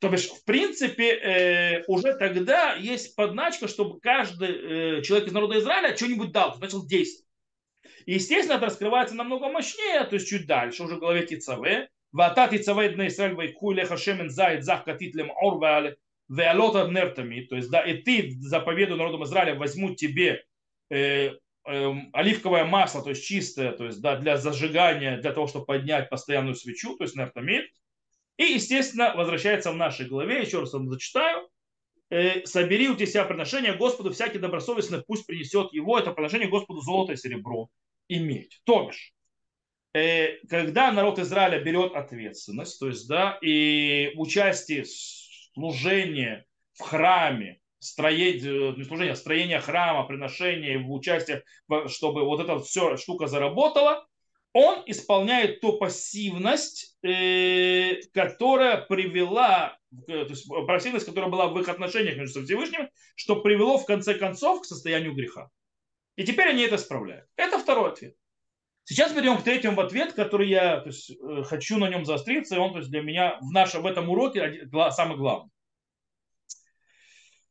То 0.00 0.08
бишь, 0.08 0.28
в 0.28 0.44
принципе, 0.44 1.12
э, 1.12 1.84
уже 1.86 2.14
тогда 2.14 2.74
есть 2.74 3.14
подначка, 3.14 3.68
чтобы 3.68 4.00
каждый 4.00 4.98
э, 4.98 5.02
человек 5.02 5.28
из 5.28 5.32
народа 5.32 5.58
Израиля 5.58 5.94
что-нибудь 5.94 6.32
дал, 6.32 6.58
начал 6.58 6.86
действовать. 6.86 7.28
И, 8.06 8.14
естественно, 8.14 8.56
это 8.56 8.66
раскрывается 8.66 9.14
намного 9.14 9.48
мощнее, 9.48 10.04
то 10.04 10.14
есть 10.14 10.26
чуть 10.26 10.46
дальше, 10.46 10.82
уже 10.82 10.96
в 10.96 11.00
главе 11.00 11.26
Тицаве, 11.26 11.90
Ватат 12.12 12.52
и 12.52 12.58
цавайд 12.58 12.96
на 12.96 13.06
Исраиль 13.06 13.34
вайку 13.34 13.70
леха 13.70 13.96
шемен 13.96 14.30
зайд 14.30 14.64
зах 14.64 14.84
катит 14.84 15.14
лем 15.14 15.30
ор 15.30 15.60
веалота 16.28 16.88
нертами. 16.88 17.42
То 17.42 17.56
есть, 17.56 17.70
да, 17.70 17.80
и 17.82 17.98
ты 17.98 18.32
заповеду 18.40 18.96
народом 18.96 19.24
Израиля 19.24 19.54
возьму 19.54 19.94
тебе 19.94 20.44
э, 20.90 21.30
э, 21.66 21.92
оливковое 22.12 22.64
масло, 22.64 23.02
то 23.02 23.10
есть 23.10 23.24
чистое, 23.24 23.72
то 23.72 23.84
есть, 23.84 24.00
да, 24.00 24.16
для 24.16 24.36
зажигания, 24.38 25.18
для 25.18 25.32
того, 25.32 25.46
чтобы 25.46 25.66
поднять 25.66 26.08
постоянную 26.08 26.54
свечу, 26.54 26.96
то 26.96 27.04
есть 27.04 27.16
нертамид. 27.16 27.66
И, 28.40 28.54
естественно, 28.54 29.12
возвращается 29.14 29.70
в 29.70 29.76
нашей 29.76 30.06
главе, 30.06 30.40
еще 30.40 30.60
раз 30.60 30.72
вам 30.72 30.88
зачитаю, 30.88 31.46
э, 32.08 32.46
собери 32.46 32.88
у 32.88 32.96
тебя 32.96 33.26
приношение 33.26 33.74
Господу, 33.74 34.12
всякий 34.12 34.38
добросовестный 34.38 35.04
пусть 35.06 35.26
принесет 35.26 35.74
его, 35.74 35.98
это 35.98 36.10
приношение 36.12 36.48
Господу 36.48 36.80
золото 36.80 37.12
и 37.12 37.16
серебро 37.16 37.68
и 38.08 38.18
медь. 38.18 38.58
То 38.64 38.86
бишь, 38.86 39.12
э, 39.92 40.38
когда 40.48 40.90
народ 40.90 41.18
Израиля 41.18 41.62
берет 41.62 41.94
ответственность, 41.94 42.80
то 42.80 42.88
есть, 42.88 43.06
да, 43.06 43.38
и 43.42 44.12
участие, 44.16 44.86
служение 45.52 46.46
в 46.72 46.80
храме, 46.80 47.60
строение, 47.78 48.74
не 48.74 48.84
служение, 48.84 49.12
а 49.12 49.16
строение 49.16 49.60
храма, 49.60 50.04
приношение, 50.04 50.78
участие, 50.78 51.44
чтобы 51.88 52.24
вот 52.24 52.40
эта 52.40 52.58
все 52.60 52.96
штука 52.96 53.26
заработала, 53.26 54.06
он 54.52 54.82
исполняет 54.86 55.60
ту 55.60 55.78
пассивность, 55.78 56.96
э, 57.02 58.00
которая 58.12 58.78
привела, 58.82 59.78
то 60.06 60.12
есть 60.14 60.48
пассивность, 60.66 61.06
которая 61.06 61.30
была 61.30 61.48
в 61.48 61.58
их 61.60 61.68
отношениях 61.68 62.16
между 62.16 62.44
Всевышним, 62.44 62.88
что 63.14 63.36
привело 63.36 63.78
в 63.78 63.86
конце 63.86 64.14
концов 64.14 64.62
к 64.62 64.64
состоянию 64.64 65.14
греха. 65.14 65.50
И 66.16 66.24
теперь 66.24 66.48
они 66.48 66.62
это 66.62 66.76
исправляют. 66.76 67.26
Это 67.36 67.58
второй 67.58 67.92
ответ. 67.92 68.14
Сейчас 68.84 69.12
перейдем 69.12 69.38
к 69.38 69.44
третьему 69.44 69.80
ответ, 69.80 70.14
который 70.14 70.48
я 70.48 70.80
то 70.80 70.88
есть, 70.88 71.10
э, 71.10 71.42
хочу 71.44 71.78
на 71.78 71.88
нем 71.88 72.04
заостриться, 72.04 72.56
и 72.56 72.58
он 72.58 72.72
то 72.72 72.78
есть, 72.78 72.90
для 72.90 73.02
меня 73.02 73.38
в, 73.40 73.52
нашем, 73.52 73.82
в 73.82 73.86
этом 73.86 74.10
уроке 74.10 74.68
самый 74.90 75.16
главный. 75.16 75.50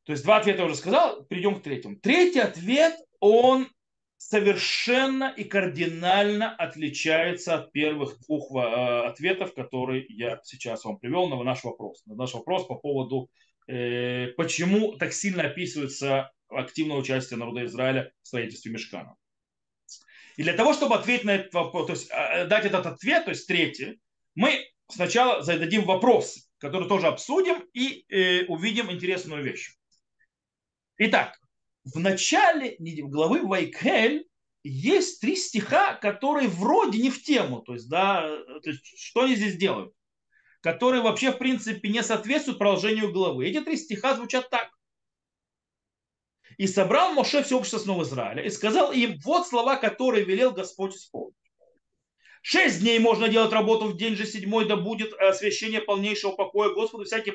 То 0.04 0.12
есть 0.12 0.24
два 0.24 0.38
ответа 0.38 0.60
я 0.60 0.66
уже 0.66 0.76
сказал, 0.76 1.24
перейдем 1.26 1.60
к 1.60 1.64
третьему. 1.64 1.96
Третий 1.98 2.40
ответ, 2.40 2.98
он 3.20 3.70
совершенно 4.20 5.34
и 5.36 5.46
кардинально 5.46 6.54
отличается 6.54 7.56
от 7.56 7.72
первых 7.72 8.20
двух 8.20 8.52
э, 8.52 9.08
ответов, 9.08 9.54
которые 9.54 10.06
я 10.10 10.42
сейчас 10.44 10.84
вам 10.84 11.00
привел 11.00 11.30
на 11.30 11.42
наш 11.42 11.64
вопрос. 11.64 12.06
На 12.06 12.16
наш 12.16 12.34
вопрос 12.34 12.68
по 12.68 12.76
поводу, 12.76 13.32
э, 13.68 14.28
почему 14.36 14.98
так 14.98 15.14
сильно 15.14 15.44
описывается 15.44 16.32
активное 16.50 16.98
участие 16.98 17.40
народа 17.40 17.64
Израиля 17.66 18.12
в 18.22 18.28
строительстве 18.28 18.74
Мешкана. 18.74 19.16
И 20.36 20.44
для 20.44 20.54
того, 20.54 20.74
чтобы 20.74 20.96
ответить 20.96 21.26
на 21.26 21.36
этот 21.36 21.54
вопрос, 21.54 21.88
то 21.88 21.94
есть 21.94 22.12
э, 22.12 22.46
дать 22.46 22.66
этот 22.66 22.86
ответ, 22.88 23.24
то 23.24 23.32
есть 23.32 23.48
третий, 23.48 24.02
мы 24.36 24.68
сначала 24.90 25.42
зададим 25.42 25.86
вопрос, 25.86 26.50
который 26.58 26.90
тоже 26.90 27.08
обсудим 27.08 27.64
и 27.74 28.04
увидим 28.50 28.92
интересную 28.92 29.44
вещь. 29.44 29.78
Итак, 30.98 31.39
в 31.94 32.00
начале 32.00 32.76
главы 32.80 33.46
Вайкель 33.46 34.28
есть 34.64 35.22
три 35.22 35.36
стиха, 35.36 35.96
которые 35.96 36.48
вроде 36.50 37.00
не 37.00 37.10
в 37.10 37.24
тему, 37.24 37.62
то 37.62 37.74
есть, 37.74 37.90
да, 37.90 38.22
то 38.62 38.70
есть, 38.70 38.86
что 39.00 39.24
они 39.24 39.36
здесь 39.36 39.56
делают, 39.56 39.94
которые 40.62 41.02
вообще, 41.02 41.32
в 41.32 41.38
принципе, 41.38 41.90
не 41.90 42.04
соответствуют 42.04 42.60
продолжению 42.60 43.12
главы. 43.14 43.48
Эти 43.48 43.62
три 43.62 43.78
стиха 43.78 44.16
звучат 44.16 44.50
так. 44.50 44.70
И 46.58 46.68
собрал 46.68 47.14
Моше 47.14 47.42
все 47.44 47.58
общество 47.58 47.78
снова 47.78 48.04
Израиля 48.04 48.44
и 48.44 48.50
сказал 48.50 48.92
им, 48.92 49.18
вот 49.24 49.48
слова, 49.48 49.78
которые 49.78 50.26
велел 50.26 50.52
Господь 50.52 50.96
исполнить. 50.96 51.36
Шесть 52.42 52.82
дней 52.82 53.00
можно 53.00 53.30
делать 53.30 53.54
работу 53.54 53.86
в 53.86 53.98
день 53.98 54.16
же 54.16 54.26
седьмой, 54.26 54.68
да 54.68 54.76
будет 54.76 55.14
освящение 55.14 55.82
полнейшего 55.82 56.32
покоя 56.32 56.74
Господу, 56.74 57.06
всякий 57.06 57.32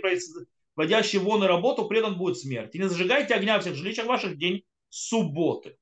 вводящий 0.76 1.18
вон 1.18 1.44
и 1.44 1.46
работу, 1.46 1.86
предан 1.86 2.16
будет 2.16 2.38
смерть. 2.38 2.74
И 2.74 2.78
не 2.78 2.88
зажигайте 2.88 3.34
огня 3.34 3.58
в 3.58 3.62
всех 3.62 3.74
жилищах 3.74 4.06
ваших 4.06 4.38
день 4.38 4.64
субботы. 4.88 5.76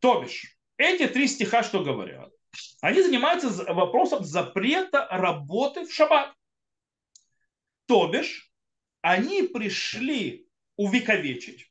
То 0.00 0.22
бишь, 0.22 0.58
эти 0.76 1.06
три 1.06 1.26
стиха 1.26 1.62
что 1.62 1.82
говорят? 1.82 2.30
Они 2.80 3.02
занимаются 3.02 3.48
вопросом 3.72 4.24
запрета 4.24 5.08
работы 5.10 5.86
в 5.86 5.92
шаббат. 5.92 6.34
То 7.86 8.08
бишь, 8.08 8.52
они 9.00 9.42
пришли 9.42 10.48
увековечить 10.76 11.70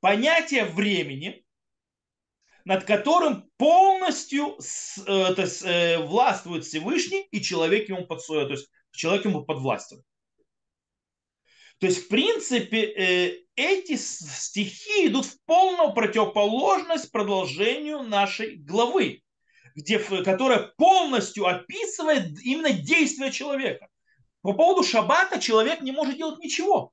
понятие 0.00 0.64
времени, 0.64 1.44
над 2.68 2.84
которым 2.84 3.48
полностью 3.56 4.58
э, 5.06 5.34
то 5.34 5.40
есть, 5.40 5.62
э, 5.64 5.96
властвует 6.04 6.66
Всевышний, 6.66 7.26
и 7.30 7.40
человек 7.40 7.88
ему, 7.88 8.04
под, 8.04 8.26
то 8.26 8.46
есть, 8.46 8.68
человек 8.92 9.24
ему 9.24 9.42
подвластен. 9.42 10.02
То 11.78 11.86
есть, 11.86 12.04
в 12.04 12.08
принципе, 12.08 12.82
э, 12.82 13.38
эти 13.56 13.96
стихи 13.96 15.06
идут 15.06 15.24
в 15.24 15.42
полную 15.46 15.94
противоположность 15.94 17.10
продолжению 17.10 18.02
нашей 18.02 18.56
главы, 18.56 19.22
где, 19.74 19.98
которая 19.98 20.70
полностью 20.76 21.46
описывает 21.46 22.38
именно 22.42 22.70
действия 22.70 23.32
человека. 23.32 23.88
По 24.42 24.52
поводу 24.52 24.86
шаббата 24.86 25.40
человек 25.40 25.80
не 25.80 25.92
может 25.92 26.18
делать 26.18 26.38
ничего 26.40 26.92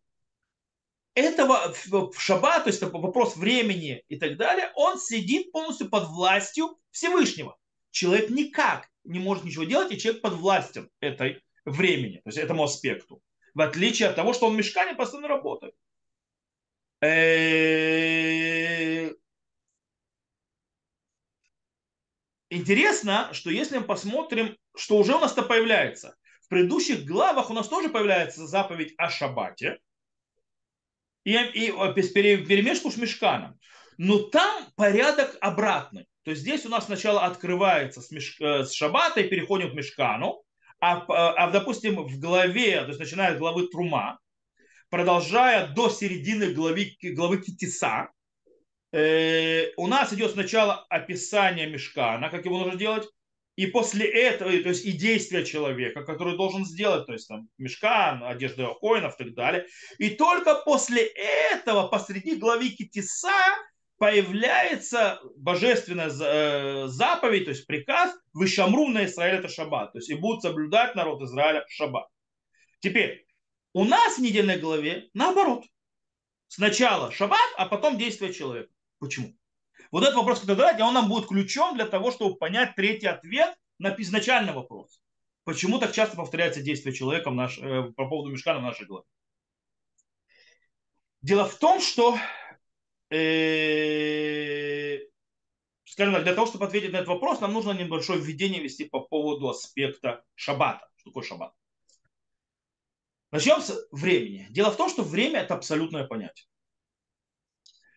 этого 1.16 1.74
в 1.92 2.20
шаббат, 2.20 2.66
то 2.66 2.70
есть 2.70 2.82
вопрос 2.82 3.36
времени 3.38 4.04
и 4.10 4.18
так 4.18 4.38
далее, 4.38 4.72
он 4.76 5.00
сидит 5.00 5.52
полностью 5.52 5.90
под 5.90 6.10
властью 6.10 6.78
Всевышнего. 6.92 7.58
Человек 7.90 8.30
никак 8.30 8.90
не 9.06 9.20
может 9.20 9.46
ничего 9.46 9.64
делать, 9.64 9.92
и 9.92 9.98
человек 9.98 10.22
под 10.22 10.34
властью 10.34 10.92
этой 11.00 11.42
времени, 11.64 12.18
то 12.18 12.28
есть 12.28 12.38
этому 12.38 12.64
аспекту. 12.64 13.22
В 13.54 13.62
отличие 13.62 14.10
от 14.10 14.16
того, 14.16 14.34
что 14.34 14.48
он 14.48 14.56
в 14.56 14.58
мешкане 14.58 14.96
постоянно 14.96 15.30
работает. 15.30 15.74
Э, 17.02 17.56
интересно, 22.50 23.30
что 23.34 23.50
если 23.50 23.78
мы 23.78 23.86
посмотрим, 23.86 24.58
что 24.76 24.98
уже 24.98 25.16
у 25.16 25.20
нас-то 25.20 25.44
появляется. 25.44 26.18
В 26.42 26.50
предыдущих 26.50 27.06
главах 27.06 27.50
у 27.50 27.54
нас 27.54 27.70
тоже 27.70 27.88
появляется 27.90 28.46
заповедь 28.46 28.94
о 28.98 29.10
шаббате, 29.10 29.80
и, 31.26 31.34
и 31.34 31.72
перемешку 32.46 32.92
с 32.92 32.98
мешканом. 32.98 33.60
Но 33.98 34.20
там 34.20 34.66
порядок 34.76 35.38
обратный. 35.42 36.06
То 36.24 36.32
есть 36.32 36.42
здесь 36.42 36.66
у 36.66 36.70
нас 36.70 36.86
сначала 36.86 37.26
открывается 37.26 38.02
с, 38.02 38.12
меш... 38.12 38.38
Э, 38.40 38.64
с 38.64 38.74
шаббата 38.74 39.22
и 39.22 39.28
переходим 39.28 39.72
к 39.72 39.74
мешкану, 39.74 40.44
а, 40.80 41.06
а, 41.08 41.50
допустим, 41.52 42.04
в 42.04 42.20
главе, 42.20 42.82
то 42.82 42.88
есть 42.88 43.00
начиная 43.00 43.36
с 43.36 43.40
главы 43.40 43.68
Трума, 43.68 44.20
продолжая 44.90 45.68
до 45.68 45.90
середины 45.90 46.54
главы, 46.54 46.96
главы 47.02 47.42
Китиса, 47.42 48.10
э, 48.92 49.72
у 49.78 49.88
нас 49.88 50.14
идет 50.14 50.32
сначала 50.32 50.86
описание 50.90 51.68
мешкана, 51.68 52.30
как 52.30 52.46
его 52.46 52.60
нужно 52.60 52.78
делать, 52.78 53.08
и 53.56 53.68
после 53.68 54.06
этого, 54.06 54.52
то 54.52 54.70
есть 54.70 54.86
и 54.86 54.92
действия 54.92 55.46
человека, 55.46 56.04
который 56.04 56.36
должен 56.36 56.66
сделать, 56.66 57.06
то 57.06 57.14
есть 57.14 57.28
там 57.28 57.48
мешкан, 57.58 58.24
одежда 58.24 58.74
коинов 58.82 59.20
и 59.20 59.24
так 59.24 59.34
далее. 59.34 59.68
И 59.98 60.10
только 60.10 60.56
после 60.56 61.06
этого 61.06 61.88
посреди 61.88 62.36
главы 62.36 62.70
Китиса 62.70 63.30
появляется 63.98 65.22
божественная 65.38 66.10
э, 66.10 66.88
заповедь, 66.88 67.46
то 67.46 67.52
есть 67.52 67.66
приказ, 67.66 68.14
вышамру 68.34 68.90
на 68.90 69.06
Израиль 69.06 69.40
это 69.40 69.48
шаббат. 69.48 69.94
То 69.94 70.00
есть 70.00 70.10
и 70.10 70.16
будут 70.16 70.42
соблюдать 70.42 70.96
народ 70.96 71.22
Израиля 71.22 71.66
шаббат. 71.70 72.08
Теперь, 72.82 73.26
у 73.74 73.86
нас 73.86 74.18
в 74.18 74.22
недельной 74.22 74.60
главе 74.60 75.10
наоборот. 75.14 75.64
Сначала 76.48 77.12
шаббат, 77.12 77.40
а 77.58 77.68
потом 77.68 77.98
действие 77.98 78.34
человека. 78.34 78.72
Почему? 79.00 79.34
Вот 79.96 80.04
этот 80.04 80.16
вопрос, 80.16 80.42
который 80.42 80.58
задать, 80.58 80.82
он 80.82 80.94
нам 80.94 81.08
будет 81.08 81.30
ключом 81.30 81.76
для 81.76 81.86
того, 81.86 82.12
чтобы 82.12 82.36
понять 82.36 82.76
третий 82.76 83.08
ответ 83.08 83.58
на 83.80 83.96
изначальный 83.98 84.52
вопрос. 84.52 85.00
Почему 85.46 85.80
так 85.80 85.94
часто 85.94 86.18
повторяется 86.18 86.62
действие 86.62 86.94
человека 86.94 87.32
наш, 87.32 87.58
э, 87.60 87.94
по 87.96 88.10
поводу 88.10 88.30
мешкана 88.30 88.60
в 88.60 88.64
нашей 88.64 88.88
главе? 88.88 89.06
Дело 91.22 91.48
в 91.48 91.58
том, 91.58 91.80
что 91.80 92.18
э, 93.10 94.98
скажем 95.86 96.14
так, 96.16 96.26
для 96.26 96.36
того, 96.36 96.48
чтобы 96.48 96.66
ответить 96.66 96.92
на 96.92 96.98
этот 96.98 97.08
вопрос, 97.08 97.40
нам 97.40 97.54
нужно 97.54 97.72
небольшое 97.72 98.20
введение 98.20 98.62
вести 98.62 98.84
по 98.84 99.00
поводу 99.00 99.48
аспекта 99.48 100.26
шаббата. 100.34 100.90
Что 100.98 101.12
такое 101.12 101.24
шаббат? 101.24 101.54
Начнем 103.32 103.62
с 103.62 103.74
времени. 103.92 104.48
Дело 104.50 104.72
в 104.72 104.76
том, 104.76 104.90
что 104.90 105.04
время 105.04 105.40
это 105.40 105.54
абсолютное 105.54 106.06
понятие. 106.06 106.50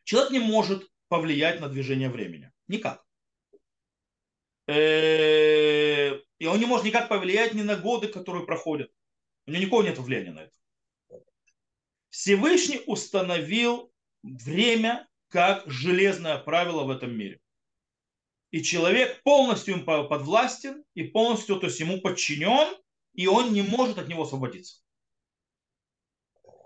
Человек 0.05 0.31
не 0.31 0.38
может 0.38 0.88
повлиять 1.09 1.61
на 1.61 1.69
движение 1.69 2.09
времени. 2.09 2.53
Никак. 2.67 3.05
Э, 4.67 6.19
и 6.38 6.47
он 6.47 6.59
не 6.59 6.67
может 6.67 6.85
никак 6.85 7.09
повлиять 7.09 7.55
ни 7.55 7.62
на 7.62 7.77
годы, 7.77 8.09
которые 8.09 8.45
проходят. 8.45 8.91
У 9.47 9.50
него 9.50 9.61
никакого 9.61 9.83
нет 9.83 9.99
влияния 9.99 10.33
на 10.33 10.41
это. 10.41 10.53
Всевышний 12.11 12.83
установил 12.87 13.93
время 14.23 15.09
как 15.29 15.71
железное 15.71 16.38
правило 16.38 16.85
в 16.85 16.91
этом 16.91 17.17
мире. 17.17 17.41
и 18.50 18.62
человек 18.62 19.23
полностью 19.23 19.75
им 19.75 19.85
подвластен 19.85 20.85
и 20.95 21.03
полностью 21.03 21.57
то 21.61 21.67
есть 21.67 21.81
ему 21.81 22.00
подчинен, 22.00 22.75
и 23.12 23.27
он 23.27 23.53
не 23.53 23.62
может 23.62 23.99
от 23.99 24.09
него 24.09 24.23
освободиться. 24.23 24.83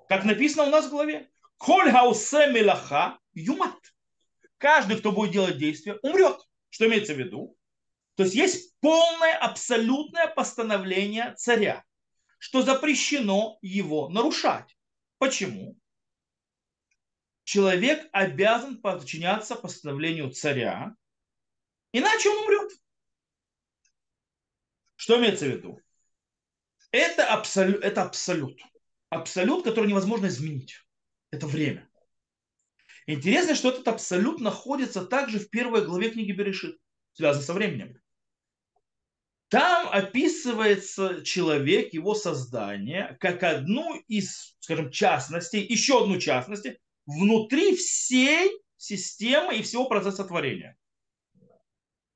Как 0.08 0.24
написано 0.24 0.64
у 0.64 0.70
нас 0.70 0.86
в 0.86 0.90
главе. 0.90 1.30
Коль 1.56 1.90
хаусе 1.90 2.52
мелаха 2.52 3.18
юмат. 3.34 3.91
Каждый, 4.62 5.00
кто 5.00 5.10
будет 5.10 5.32
делать 5.32 5.58
действие, 5.58 5.98
умрет. 6.02 6.40
Что 6.70 6.86
имеется 6.86 7.14
в 7.14 7.18
виду? 7.18 7.58
То 8.14 8.22
есть 8.22 8.36
есть 8.36 8.78
полное, 8.78 9.36
абсолютное 9.36 10.28
постановление 10.28 11.34
царя, 11.36 11.82
что 12.38 12.62
запрещено 12.62 13.58
его 13.60 14.08
нарушать. 14.08 14.78
Почему? 15.18 15.76
Человек 17.42 18.08
обязан 18.12 18.80
подчиняться 18.80 19.56
постановлению 19.56 20.30
царя, 20.30 20.94
иначе 21.92 22.30
он 22.30 22.44
умрет. 22.44 22.70
Что 24.94 25.18
имеется 25.18 25.46
в 25.46 25.48
виду? 25.48 25.80
Это, 26.92 27.26
абсолют, 27.26 27.82
это 27.82 28.02
абсолют. 28.02 28.60
Абсолют, 29.08 29.64
который 29.64 29.88
невозможно 29.88 30.26
изменить. 30.26 30.76
Это 31.32 31.48
время. 31.48 31.90
Интересно, 33.06 33.54
что 33.54 33.70
этот 33.70 33.88
абсолют 33.88 34.40
находится 34.40 35.04
также 35.04 35.38
в 35.38 35.50
первой 35.50 35.84
главе 35.84 36.10
книги 36.10 36.32
Берешит, 36.32 36.78
связан 37.14 37.42
со 37.42 37.52
временем. 37.52 38.00
Там 39.48 39.88
описывается 39.90 41.22
человек, 41.24 41.92
его 41.92 42.14
создание, 42.14 43.18
как 43.20 43.42
одну 43.42 43.96
из, 44.08 44.56
скажем, 44.60 44.90
частностей, 44.90 45.60
еще 45.60 46.02
одну 46.02 46.18
частности 46.18 46.78
внутри 47.04 47.76
всей 47.76 48.50
системы 48.76 49.56
и 49.56 49.62
всего 49.62 49.84
процесса 49.84 50.24
творения. 50.24 50.78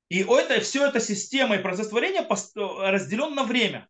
И 0.09 0.23
это, 0.23 0.61
все 0.61 0.87
эта 0.87 0.99
система 0.99 1.57
и 1.57 1.61
процесс 1.61 1.89
творения 1.89 2.25
разделен 2.89 3.35
на 3.35 3.43
время. 3.43 3.87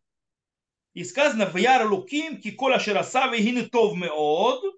И 0.92 1.04
сказано, 1.04 1.46
в 1.46 1.56
яр 1.56 1.88
луким, 1.88 2.40
кикола 2.40 2.80
шераса, 2.80 3.28
вегины 3.28 3.62
тов 3.62 3.96
меод, 3.96 4.77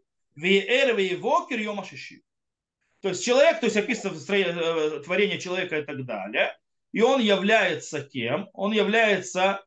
То 3.01 3.09
есть 3.11 3.25
человек, 3.25 3.61
то 3.61 3.67
есть 3.67 3.77
описано 3.77 4.15
э, 4.15 5.01
творение 5.01 5.39
человека 5.39 5.79
и 5.79 5.85
так 5.85 6.05
далее, 6.05 6.57
и 6.93 7.03
он 7.03 7.21
является 7.21 8.03
кем? 8.03 8.49
Он 8.53 8.73
является 8.73 9.65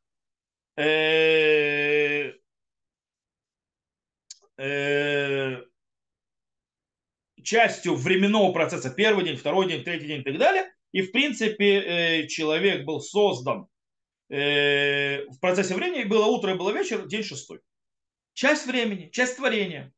э, 0.76 2.34
э, 4.58 5.62
частью 7.44 7.96
временного 7.96 8.52
процесса. 8.52 8.90
Первый 8.90 9.26
день, 9.26 9.38
второй 9.38 9.68
день, 9.68 9.84
третий 9.84 10.08
день 10.08 10.22
и 10.22 10.24
так 10.24 10.38
далее. 10.38 10.72
И 10.92 11.02
в 11.02 11.12
принципе 11.12 11.80
э, 11.80 12.28
человек 12.28 12.86
был 12.86 13.00
создан 13.00 13.68
э, 14.30 15.26
в 15.28 15.40
процессе 15.40 15.76
времени. 15.76 16.04
Было 16.04 16.26
утро 16.26 16.56
было 16.56 16.72
вечер, 16.72 17.08
день 17.08 17.24
шестой. 17.24 17.62
Часть 18.34 18.66
времени, 18.66 19.10
часть 19.12 19.38
творения. 19.38 19.93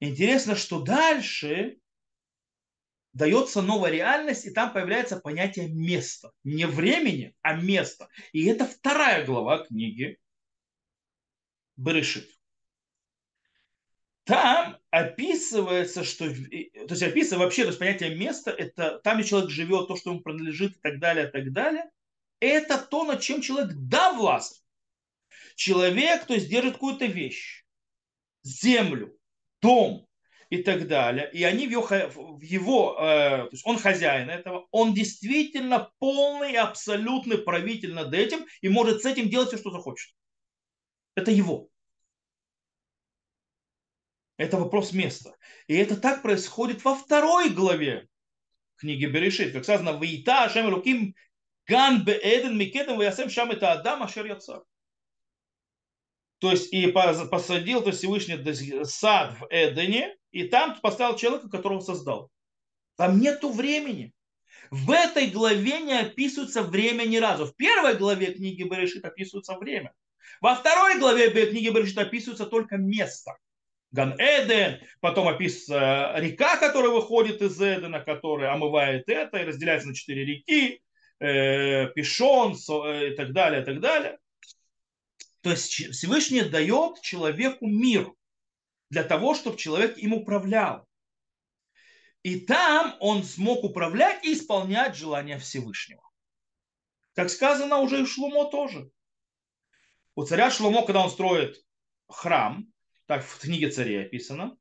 Интересно, 0.00 0.56
что 0.56 0.80
дальше 0.80 1.78
дается 3.12 3.62
новая 3.62 3.90
реальность, 3.90 4.44
и 4.44 4.50
там 4.50 4.72
появляется 4.72 5.18
понятие 5.18 5.68
места. 5.68 6.32
Не 6.44 6.66
времени, 6.66 7.34
а 7.40 7.54
места. 7.54 8.08
И 8.32 8.44
это 8.46 8.66
вторая 8.66 9.24
глава 9.24 9.64
книги 9.64 10.18
Берешит. 11.76 12.30
Там 14.24 14.78
описывается, 14.90 16.02
что, 16.02 16.28
то 16.28 16.34
есть 16.34 17.02
описывается 17.02 17.38
вообще, 17.38 17.62
то 17.62 17.68
есть 17.68 17.78
понятие 17.78 18.16
места, 18.16 18.50
это 18.50 18.98
там, 18.98 19.18
где 19.18 19.28
человек 19.28 19.50
живет, 19.50 19.86
то, 19.86 19.96
что 19.96 20.10
ему 20.10 20.20
принадлежит 20.20 20.76
и 20.76 20.80
так 20.80 20.98
далее, 20.98 21.28
и 21.28 21.30
так 21.30 21.52
далее, 21.52 21.90
это 22.40 22.76
то, 22.76 23.04
над 23.04 23.20
чем 23.20 23.40
человек 23.40 23.72
да 23.74 24.12
власть. 24.12 24.64
Человек, 25.54 26.26
то 26.26 26.34
есть 26.34 26.48
держит 26.48 26.74
какую-то 26.74 27.06
вещь, 27.06 27.64
землю, 28.42 29.16
дом, 29.60 30.06
и 30.48 30.62
так 30.62 30.86
далее, 30.86 31.28
и 31.32 31.42
они 31.42 31.66
в 31.66 31.70
его, 31.70 31.82
в 31.82 32.40
его 32.40 32.96
э, 33.00 33.38
то 33.44 33.48
есть 33.50 33.66
он 33.66 33.78
хозяин 33.78 34.30
этого, 34.30 34.66
он 34.70 34.94
действительно 34.94 35.90
полный, 35.98 36.54
абсолютный 36.54 37.38
правитель 37.38 37.92
над 37.92 38.14
этим 38.14 38.46
и 38.60 38.68
может 38.68 39.02
с 39.02 39.06
этим 39.06 39.28
делать 39.28 39.48
все, 39.48 39.58
что 39.58 39.70
захочет. 39.70 40.14
Это 41.16 41.32
его. 41.32 41.68
Это 44.36 44.58
вопрос 44.58 44.92
места. 44.92 45.34
И 45.66 45.74
это 45.74 45.96
так 45.96 46.22
происходит 46.22 46.84
во 46.84 46.94
второй 46.94 47.48
главе 47.50 48.06
книги 48.76 49.06
Берешит. 49.06 49.52
Как 49.52 49.64
сказано, 49.64 49.98
«Вейта 49.98 50.44
Ашем 50.44 50.68
Элуким 50.68 51.14
ган 51.66 52.04
беэден 52.04 52.56
микедем 52.56 53.00
вясем 53.00 53.30
шам 53.30 53.50
это 53.50 53.72
Адам 53.72 54.02
ашер 54.02 54.26
яцар». 54.26 54.62
То 56.38 56.50
есть 56.50 56.72
и 56.72 56.86
посадил 56.88 57.82
то 57.82 57.92
Всевышний 57.92 58.84
сад 58.84 59.34
в 59.38 59.46
Эдене, 59.50 60.14
и 60.32 60.44
там 60.44 60.78
поставил 60.80 61.16
человека, 61.16 61.48
которого 61.48 61.80
создал. 61.80 62.30
Там 62.96 63.20
нету 63.20 63.50
времени. 63.50 64.12
В 64.70 64.90
этой 64.90 65.28
главе 65.28 65.80
не 65.80 65.98
описывается 65.98 66.62
время 66.62 67.04
ни 67.04 67.16
разу. 67.16 67.46
В 67.46 67.56
первой 67.56 67.94
главе 67.94 68.34
книги 68.34 68.64
Берешит 68.64 69.04
описывается 69.04 69.56
время. 69.56 69.92
Во 70.40 70.54
второй 70.54 70.98
главе 70.98 71.30
книги 71.30 71.68
Берешит 71.68 71.98
описывается 71.98 72.46
только 72.46 72.76
место. 72.76 73.36
Ган-Эден, 73.92 74.80
потом 75.00 75.28
описывается 75.28 76.14
река, 76.16 76.56
которая 76.56 76.90
выходит 76.90 77.40
из 77.40 77.60
Эдена, 77.60 78.00
которая 78.00 78.52
омывает 78.52 79.08
это 79.08 79.38
и 79.38 79.44
разделяется 79.44 79.88
на 79.88 79.94
четыре 79.94 80.24
реки, 80.24 80.82
э, 81.20 81.86
Пишон 81.94 82.52
э, 82.52 83.12
и 83.12 83.16
так 83.16 83.32
далее, 83.32 83.62
и 83.62 83.64
так 83.64 83.80
далее. 83.80 84.18
То 85.46 85.52
есть 85.52 85.92
Всевышний 85.92 86.42
дает 86.42 87.02
человеку 87.02 87.68
мир 87.68 88.12
для 88.90 89.04
того, 89.04 89.32
чтобы 89.32 89.56
человек 89.56 89.96
им 89.96 90.12
управлял. 90.12 90.88
И 92.24 92.40
там 92.40 92.96
он 92.98 93.22
смог 93.22 93.62
управлять 93.62 94.24
и 94.24 94.32
исполнять 94.32 94.96
желания 94.96 95.38
Всевышнего. 95.38 96.02
Как 97.14 97.30
сказано 97.30 97.78
уже 97.78 98.02
и 98.02 98.06
Шлумо 98.06 98.50
тоже. 98.50 98.90
У 100.16 100.24
царя 100.24 100.50
Шлумо, 100.50 100.84
когда 100.84 101.04
он 101.04 101.10
строит 101.10 101.64
храм, 102.08 102.66
так 103.06 103.24
в 103.24 103.38
книге 103.38 103.70
царей 103.70 104.04
описано, 104.04 104.58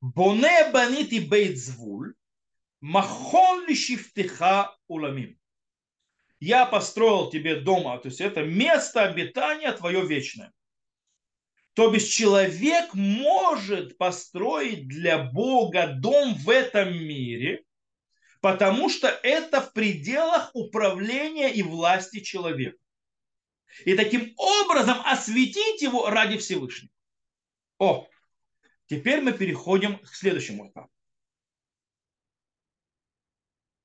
Боне 0.00 0.72
банити 0.72 1.20
бейтзвуль, 1.20 2.14
махон 2.80 3.68
ли 3.68 3.76
шифтеха 3.76 4.76
уламим. 4.88 5.38
Я 6.40 6.66
построил 6.66 7.30
тебе 7.30 7.56
дома, 7.56 7.98
то 7.98 8.08
есть 8.08 8.20
это 8.20 8.44
место 8.44 9.02
обитания 9.02 9.72
твое 9.72 10.06
вечное. 10.06 10.52
То 11.74 11.90
бишь 11.90 12.04
человек 12.04 12.94
может 12.94 13.98
построить 13.98 14.88
для 14.88 15.18
Бога 15.18 15.86
дом 15.86 16.34
в 16.34 16.50
этом 16.50 16.92
мире, 16.92 17.64
потому 18.40 18.88
что 18.88 19.08
это 19.08 19.60
в 19.60 19.72
пределах 19.72 20.50
управления 20.54 21.52
и 21.52 21.62
власти 21.62 22.20
человека. 22.20 22.76
И 23.84 23.94
таким 23.94 24.32
образом 24.36 24.98
осветить 25.04 25.82
его 25.82 26.08
ради 26.08 26.38
Всевышнего. 26.38 26.92
О, 27.78 28.08
теперь 28.86 29.20
мы 29.20 29.32
переходим 29.32 29.98
к 29.98 30.08
следующему 30.08 30.68
этапу. 30.68 30.90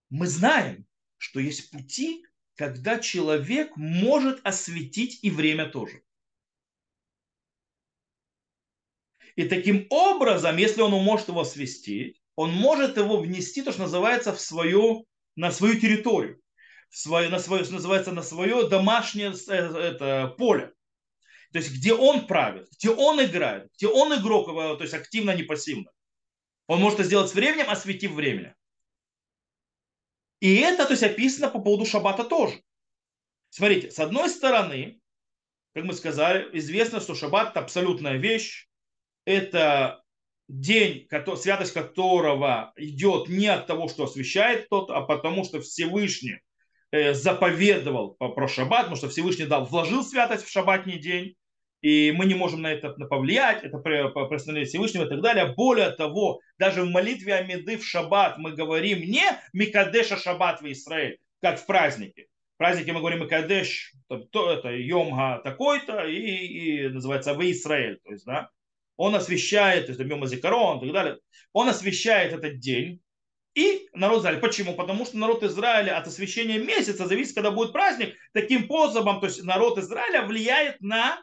Мы 0.10 0.28
знаем, 0.28 0.86
что 1.18 1.39
есть 1.39 1.72
пути, 1.72 2.26
когда 2.56 3.00
человек 3.00 3.76
может 3.76 4.39
осветить 4.46 5.20
и 5.24 5.32
время 5.32 5.68
тоже. 5.68 6.04
И 9.36 9.46
таким 9.46 9.88
образом, 9.89 10.58
если 10.58 10.82
он 10.82 10.92
может 10.92 11.28
его 11.28 11.44
свести, 11.44 12.22
он 12.36 12.52
может 12.52 12.98
его 12.98 13.18
внести, 13.18 13.63
то, 13.63 13.72
что 13.72 13.84
называется, 13.84 14.34
в 14.34 14.39
свою, 14.39 15.08
на 15.36 15.52
свою 15.52 15.80
территорию, 15.80 16.39
в 16.89 16.98
свое, 16.98 17.30
на 17.30 17.39
свое, 17.39 17.63
что 17.63 17.74
называется, 17.74 18.12
на 18.12 18.22
свое 18.22 18.70
домашнее 18.70 19.34
э, 19.48 19.54
это, 19.54 20.36
поле. 20.38 20.74
То 21.52 21.60
есть, 21.60 21.72
где 21.74 21.94
он 21.94 22.28
правит, 22.28 22.68
где 22.78 22.89
он 22.89 23.24
играет, 23.24 23.70
где 23.76 23.88
он 23.88 24.13
игрок, 24.13 24.50
э, 24.50 24.78
то 24.78 24.84
есть 24.84 24.94
активно, 24.94 25.36
не 25.36 25.44
пассивно. 25.44 25.92
Он 26.68 26.80
может 26.80 27.00
это 27.00 27.08
сделать 27.08 27.30
с 27.30 27.34
временем, 27.34 27.70
осветив 27.70 28.12
время. 28.12 28.56
И 30.44 30.56
это, 30.58 30.84
то 30.84 30.92
есть, 30.92 31.04
описано 31.04 31.50
по 31.50 31.60
поводу 31.60 31.86
шаббата 31.86 32.26
тоже. 32.26 32.62
Смотрите, 33.50 33.92
с 33.92 34.00
одной 34.00 34.30
стороны, 34.30 35.00
как 35.74 35.86
мы 35.86 35.94
сказали, 35.94 36.50
известно, 36.52 37.00
что 37.00 37.16
шаббат 37.16 37.52
это 37.52 37.62
абсолютная 37.62 38.18
вещь, 38.18 38.68
это 39.24 40.04
день, 40.50 41.08
святость 41.38 41.72
которого 41.72 42.74
идет 42.76 43.30
не 43.30 43.48
от 43.48 43.68
того, 43.68 43.88
что 43.88 44.04
освящает 44.04 44.68
тот, 44.68 44.90
а 44.92 45.00
потому 45.00 45.46
что 45.46 45.62
Всевышний 45.62 46.42
э, 46.92 47.14
заповедовал 47.14 48.16
про 48.16 48.50
шаббат, 48.50 48.82
потому 48.82 48.98
что 48.98 49.08
Всевышний 49.08 49.46
дал, 49.46 49.64
вложил 49.64 50.04
святость 50.04 50.44
в 50.44 50.52
шаббатний 50.52 51.00
день, 51.00 51.38
и 51.84 52.13
мы 52.13 52.26
не 52.26 52.34
можем 52.34 52.62
на 52.62 52.72
это 52.72 52.91
повлиять, 52.91 53.65
это 53.65 53.78
постановление 53.78 54.65
Всевышнего 54.65 55.04
и 55.04 55.10
так 55.10 55.22
далее. 55.22 55.54
Более 55.54 55.91
того, 55.91 56.39
даже 56.58 56.82
в 56.82 56.89
молитве 56.89 57.36
Амиды 57.36 57.78
в 57.78 57.86
шаббат 57.86 58.38
мы 58.38 58.54
говорим 58.54 59.02
не 59.02 59.24
Микадеша 59.52 60.15
шаббат 60.15 60.62
в 60.62 60.72
Израиль, 60.72 61.17
как 61.41 61.60
в 61.60 61.65
празднике. 61.65 62.28
В 62.56 62.58
празднике 62.58 62.93
мы 62.93 63.00
говорим 63.00 63.19
Микадеш, 63.19 63.93
то, 64.08 64.52
это 64.52 64.69
Йомга 64.69 65.41
такой-то, 65.43 66.06
и, 66.06 66.15
и 66.15 66.88
называется 66.88 67.34
в 67.34 67.41
Израиль. 67.52 68.00
То 68.06 68.13
есть, 68.13 68.26
да, 68.26 68.50
он 68.96 69.13
освещает, 69.15 69.88
то 69.88 69.91
есть 69.91 70.00
Йома 70.00 70.26
Зикарон 70.28 70.78
и 70.78 70.82
так 70.86 70.93
далее, 70.93 71.17
он 71.52 71.67
освещает 71.67 72.32
этот 72.32 72.60
день, 72.60 73.02
и 73.56 73.89
народ 73.93 74.22
Израиля. 74.22 74.39
Почему? 74.39 74.74
Потому 74.74 75.06
что 75.06 75.17
народ 75.17 75.43
Израиля 75.43 75.98
от 75.98 76.08
освещения 76.08 76.60
месяца 76.60 77.08
зависит, 77.08 77.36
когда 77.36 77.52
будет 77.52 77.74
праздник. 77.74 78.15
Таким 78.32 78.63
способом, 78.63 79.19
то 79.19 79.28
есть 79.28 79.43
народ 79.43 79.78
Израиля 79.78 80.22
влияет 80.22 80.80
на 80.80 81.22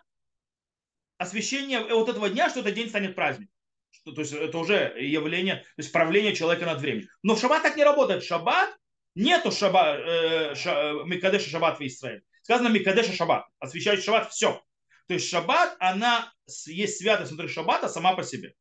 освещение 1.21 1.81
вот 1.81 2.09
этого 2.09 2.31
дня, 2.31 2.49
что 2.49 2.61
этот 2.61 2.75
день 2.75 2.89
станет 2.89 3.15
праздником. 3.15 3.55
Что, 3.91 4.13
то 4.13 4.23
есть 4.23 4.33
это 4.33 4.57
уже 4.57 4.95
явление, 4.99 5.57
то 5.57 5.83
есть 5.83 5.93
правление 5.93 6.35
человека 6.35 6.65
над 6.65 6.81
временем. 6.81 7.09
Но 7.23 7.37
в 7.37 7.41
шаббат 7.41 7.63
так 7.63 7.77
не 7.77 7.85
работает. 7.85 8.25
Шаббат 8.25 8.75
нету 9.15 9.53
шаба, 9.53 9.97
э, 9.99 10.55
ша, 10.55 10.95
Микадеша 11.05 11.51
шаббат 11.51 11.79
в 11.79 11.83
Израиле. 11.83 12.23
Сказано 12.41 12.69
Микадеша 12.69 13.13
шаббат. 13.13 13.45
Освещающий 13.59 14.03
шаббат 14.03 14.33
все. 14.33 14.63
То 15.09 15.15
есть 15.15 15.29
шаббат, 15.29 15.77
она 15.79 16.33
есть 16.67 16.99
святость 16.99 17.33
внутри 17.33 17.49
шаббата 17.49 17.91
сама 17.91 18.15
по 18.15 18.23
себе. 18.23 18.55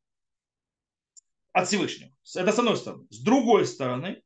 От 1.52 1.66
Всевышнего. 1.66 2.10
Это 2.36 2.52
с 2.52 2.58
одной 2.58 2.76
стороны. 2.76 3.06
С 3.08 3.20
другой 3.20 3.64
стороны, 3.64 4.22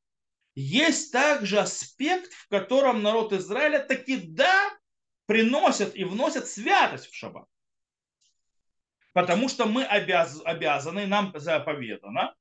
есть 0.57 1.12
также 1.12 1.61
аспект, 1.61 2.33
в 2.33 2.49
котором 2.49 3.03
народ 3.03 3.33
Израиля 3.33 3.79
таки 3.79 4.16
да 4.16 4.73
приносят 5.27 5.94
и 5.94 6.03
вносят 6.03 6.49
святость 6.49 7.07
в 7.07 7.14
шаббат 7.14 7.47
потому 9.14 9.48
что 9.48 9.64
мы 9.64 9.85
обяз, 9.85 10.42
обязаны, 10.44 11.07
нам 11.07 11.33
заповедано 11.35 12.35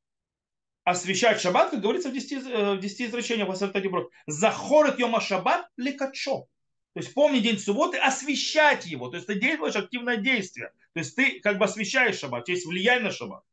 освещать 0.84 1.40
шаббат, 1.40 1.70
как 1.70 1.80
говорится 1.80 2.10
в 2.10 2.14
10, 2.14 2.32
э, 2.46 2.74
в 2.74 2.80
10 2.80 3.02
изречениях 3.10 3.48
в 3.48 4.10
Захорет 4.28 5.00
йома 5.00 5.22
шаббат 5.22 5.66
лекачо. 5.78 6.48
То 6.94 7.00
есть 7.00 7.14
помни 7.14 7.40
день 7.40 7.58
субботы, 7.58 7.98
освещать 7.98 8.86
его. 8.86 9.08
То 9.08 9.16
есть 9.16 9.28
ты 9.28 9.40
делаешь 9.40 9.76
активное 9.76 10.18
действие. 10.18 10.72
То 10.94 11.00
есть 11.00 11.16
ты 11.16 11.40
как 11.40 11.58
бы 11.58 11.66
освещаешь 11.66 12.20
шаббат, 12.20 12.50
есть 12.50 12.66
влияние 12.66 13.06
на 13.06 13.12
шаббат. 13.12 13.44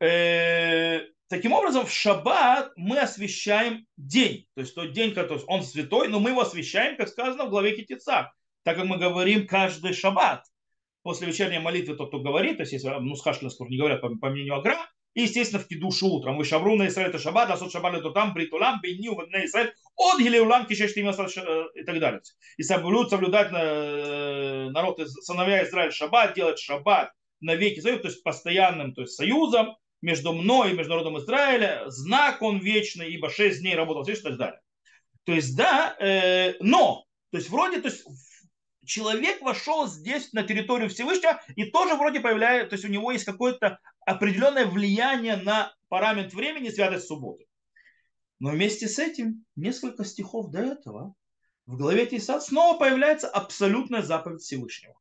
Э, 0.00 1.00
таким 1.28 1.52
образом, 1.52 1.86
в 1.86 1.92
шаббат 1.92 2.72
мы 2.76 2.98
освещаем 2.98 3.86
день. 3.96 4.46
То 4.54 4.60
есть 4.60 4.74
тот 4.74 4.92
день, 4.92 5.14
который 5.14 5.42
он 5.46 5.62
святой, 5.62 6.08
но 6.08 6.20
мы 6.20 6.30
его 6.30 6.42
освещаем, 6.42 6.96
как 6.96 7.08
сказано 7.08 7.46
в 7.46 7.50
главе 7.50 7.74
Китица. 7.74 8.32
Так 8.64 8.76
как 8.76 8.84
мы 8.84 8.98
говорим 8.98 9.46
каждый 9.46 9.94
шаббат 9.94 10.44
после 11.02 11.26
вечерней 11.26 11.58
молитвы 11.58 11.96
тот, 11.96 12.08
кто 12.08 12.20
говорит, 12.20 12.56
то 12.56 12.62
есть 12.62 12.72
если 12.72 12.88
ну, 12.88 13.14
скажешь, 13.16 13.42
не 13.42 13.78
говорят 13.78 14.00
по, 14.00 14.08
по 14.16 14.30
мнению 14.30 14.56
Агра, 14.56 14.78
и, 15.14 15.22
естественно, 15.22 15.62
в 15.62 15.68
кидушу 15.68 16.08
утром. 16.08 16.38
Вы 16.38 16.44
шабру 16.44 16.74
на 16.76 16.86
Израиль, 16.86 17.10
это 17.10 17.18
шаббат, 17.18 17.50
а 17.50 17.56
сот 17.56 17.70
шаббат, 17.70 17.94
это 17.94 18.10
там, 18.10 18.32
бритулам, 18.32 18.80
бенью, 18.80 19.14
на 19.28 19.44
Израиль, 19.44 19.74
от 19.96 20.18
гилеулам, 20.20 20.66
кишеш, 20.66 20.96
и 20.96 21.02
так 21.84 22.00
далее. 22.00 22.20
И 22.56 22.62
соблюдать, 22.62 23.10
соблюдать 23.10 23.50
э, 23.52 24.70
народ, 24.70 25.00
сыновья 25.06 25.64
Израиль 25.64 25.92
шаббат, 25.92 26.34
делать 26.34 26.58
шаббат 26.58 27.12
на 27.40 27.54
веки 27.54 27.80
союз, 27.80 28.00
то 28.00 28.08
есть 28.08 28.22
постоянным 28.22 28.94
то 28.94 29.02
есть 29.02 29.14
союзом 29.14 29.76
между 30.00 30.32
мной 30.32 30.70
и 30.70 30.74
между 30.74 30.92
народом 30.92 31.18
Израиля, 31.18 31.84
знак 31.88 32.40
он 32.40 32.58
вечный, 32.58 33.12
ибо 33.12 33.28
шесть 33.28 33.60
дней 33.60 33.74
работал 33.74 34.04
и 34.04 34.14
так 34.14 34.36
далее. 34.38 34.60
То 35.24 35.32
есть, 35.32 35.56
да, 35.56 35.94
э, 36.00 36.54
но, 36.60 37.04
то 37.30 37.38
есть 37.38 37.50
вроде, 37.50 37.80
то 37.80 37.88
есть 37.88 38.04
человек 38.84 39.40
вошел 39.42 39.86
здесь 39.86 40.32
на 40.32 40.42
территорию 40.42 40.88
Всевышнего 40.88 41.40
и 41.54 41.64
тоже 41.64 41.94
вроде 41.94 42.20
появляется, 42.20 42.70
то 42.70 42.74
есть 42.74 42.84
у 42.84 42.88
него 42.88 43.12
есть 43.12 43.24
какое-то 43.24 43.78
определенное 44.06 44.66
влияние 44.66 45.36
на 45.36 45.74
параметр 45.88 46.36
времени, 46.36 46.70
святость 46.70 47.06
субботы. 47.06 47.46
Но 48.38 48.50
вместе 48.50 48.88
с 48.88 48.98
этим, 48.98 49.44
несколько 49.54 50.04
стихов 50.04 50.50
до 50.50 50.60
этого, 50.60 51.14
в 51.66 51.76
главе 51.76 52.06
Тисад 52.06 52.42
снова 52.42 52.76
появляется 52.76 53.28
абсолютная 53.28 54.02
заповедь 54.02 54.42
Всевышнего. 54.42 54.98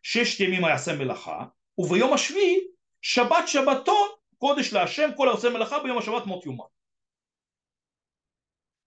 Шеш 0.00 0.38
мимо 0.38 0.72
асем 0.72 0.98
мелаха, 0.98 1.52
увоем 1.76 2.12
ашви, 2.14 2.74
шаббат 3.00 3.48
шаббатон, 3.48 4.16
кодыш 4.38 4.72
ла 4.72 4.82
ашем, 4.82 5.14
кола 5.14 5.34
асем 5.34 5.52
мелаха, 5.52 5.80
бьем 5.80 6.00
шаббат 6.00 6.26
мот 6.26 6.46
юма. 6.46 6.70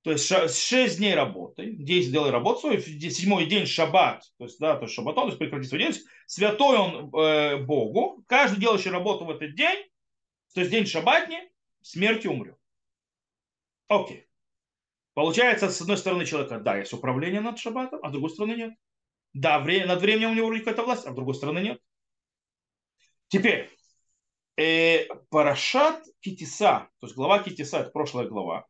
То 0.06 0.12
есть 0.12 0.28
6 0.28 1.00
дней 1.00 1.16
работы, 1.16 1.72
10 1.72 2.12
делай 2.12 2.30
работу 2.30 2.60
свою, 2.60 2.80
седьмой 2.80 3.48
день 3.48 3.66
шаббат, 3.66 4.24
то 4.38 4.44
есть, 4.44 4.60
да, 4.60 4.76
то 4.76 4.84
есть 4.84 4.94
шаббатон, 4.94 5.24
то 5.24 5.28
есть 5.30 5.40
прекратить 5.40 5.68
свою 5.68 5.86
деятельность, 5.86 6.08
святой 6.28 6.78
он 6.78 7.10
э, 7.12 7.58
Богу, 7.64 8.24
каждый 8.28 8.60
делающий 8.60 8.92
работу 8.92 9.26
в 9.26 9.32
этот 9.32 9.56
день, 9.56 9.84
то 10.54 10.60
есть 10.60 10.70
день 10.70 10.86
шаббатни, 10.86 11.40
смертью 11.82 12.34
умрет. 12.34 12.56
Окей. 13.88 14.28
Получается, 15.16 15.72
с 15.72 15.82
одной 15.82 15.98
стороны 15.98 16.24
человека, 16.28 16.60
да, 16.60 16.78
есть 16.78 16.94
управление 16.94 17.42
над 17.42 17.58
шаббатом, 17.58 18.00
а 18.04 18.10
с 18.10 18.12
другой 18.12 18.30
стороны 18.30 18.54
нет. 18.54 18.74
Да, 19.34 19.58
время, 19.58 19.88
над 19.88 20.02
временем 20.02 20.30
у 20.30 20.36
него 20.36 20.52
какая-то 20.52 20.84
власть, 20.84 21.08
а 21.08 21.14
с 21.14 21.16
другой 21.16 21.34
стороны 21.34 21.62
нет. 21.62 21.82
Теперь, 23.30 23.72
э, 24.56 25.08
Парашат 25.32 26.06
Китиса, 26.20 26.90
то 27.00 27.08
есть 27.08 27.16
глава 27.16 27.40
Китиса, 27.40 27.80
это 27.80 27.90
прошлая 27.90 28.28
глава, 28.28 28.68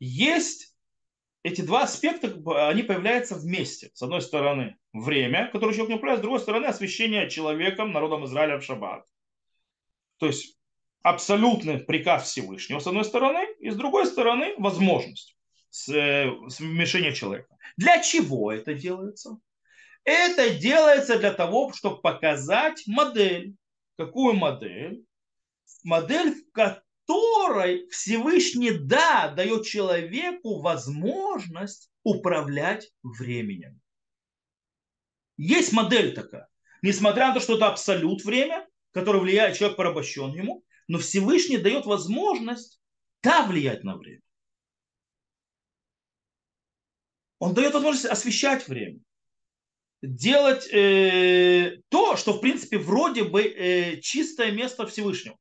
есть 0.00 0.74
эти 1.42 1.60
два 1.60 1.82
аспекта, 1.82 2.28
они 2.68 2.82
появляются 2.82 3.34
вместе. 3.34 3.90
С 3.94 4.02
одной 4.02 4.20
стороны, 4.20 4.76
время, 4.92 5.48
которое 5.50 5.72
человек 5.72 5.90
не 5.90 5.96
управляет, 5.96 6.20
с 6.20 6.22
другой 6.22 6.40
стороны, 6.40 6.66
освящение 6.66 7.30
человеком, 7.30 7.92
народом 7.92 8.24
Израиля 8.24 8.58
в 8.58 8.64
шаббат. 8.64 9.04
То 10.18 10.26
есть 10.26 10.58
абсолютный 11.02 11.78
приказ 11.78 12.28
Всевышнего, 12.28 12.80
с 12.80 12.86
одной 12.86 13.04
стороны, 13.04 13.46
и 13.60 13.70
с 13.70 13.76
другой 13.76 14.06
стороны, 14.06 14.54
возможность 14.58 15.36
смешения 15.70 17.12
человека. 17.12 17.56
Для 17.76 18.02
чего 18.02 18.50
это 18.52 18.74
делается? 18.74 19.38
Это 20.04 20.50
делается 20.50 21.18
для 21.18 21.32
того, 21.32 21.72
чтобы 21.72 22.00
показать 22.00 22.82
модель. 22.86 23.54
Какую 23.96 24.34
модель? 24.34 25.04
Модель, 25.84 26.34
в 26.34 26.52
которой 27.08 27.88
Всевышний, 27.88 28.70
да, 28.70 29.32
дает 29.34 29.64
человеку 29.64 30.60
возможность 30.60 31.90
управлять 32.02 32.92
временем. 33.02 33.80
Есть 35.38 35.72
модель 35.72 36.14
такая. 36.14 36.48
Несмотря 36.82 37.28
на 37.28 37.34
то, 37.34 37.40
что 37.40 37.56
это 37.56 37.68
абсолют 37.68 38.24
время, 38.24 38.66
которое 38.92 39.20
влияет 39.20 39.56
человек 39.56 39.76
порабощен 39.76 40.32
ему, 40.34 40.64
но 40.86 40.98
Всевышний 40.98 41.56
дает 41.56 41.86
возможность, 41.86 42.80
да, 43.22 43.46
влиять 43.46 43.84
на 43.84 43.96
время. 43.96 44.22
Он 47.38 47.54
дает 47.54 47.72
возможность 47.72 48.06
освещать 48.06 48.68
время. 48.68 49.00
Делать 50.02 50.68
э, 50.72 51.80
то, 51.88 52.16
что, 52.16 52.34
в 52.34 52.40
принципе, 52.40 52.78
вроде 52.78 53.24
бы 53.24 53.42
э, 53.42 54.00
чистое 54.00 54.52
место 54.52 54.86
Всевышнего 54.86 55.38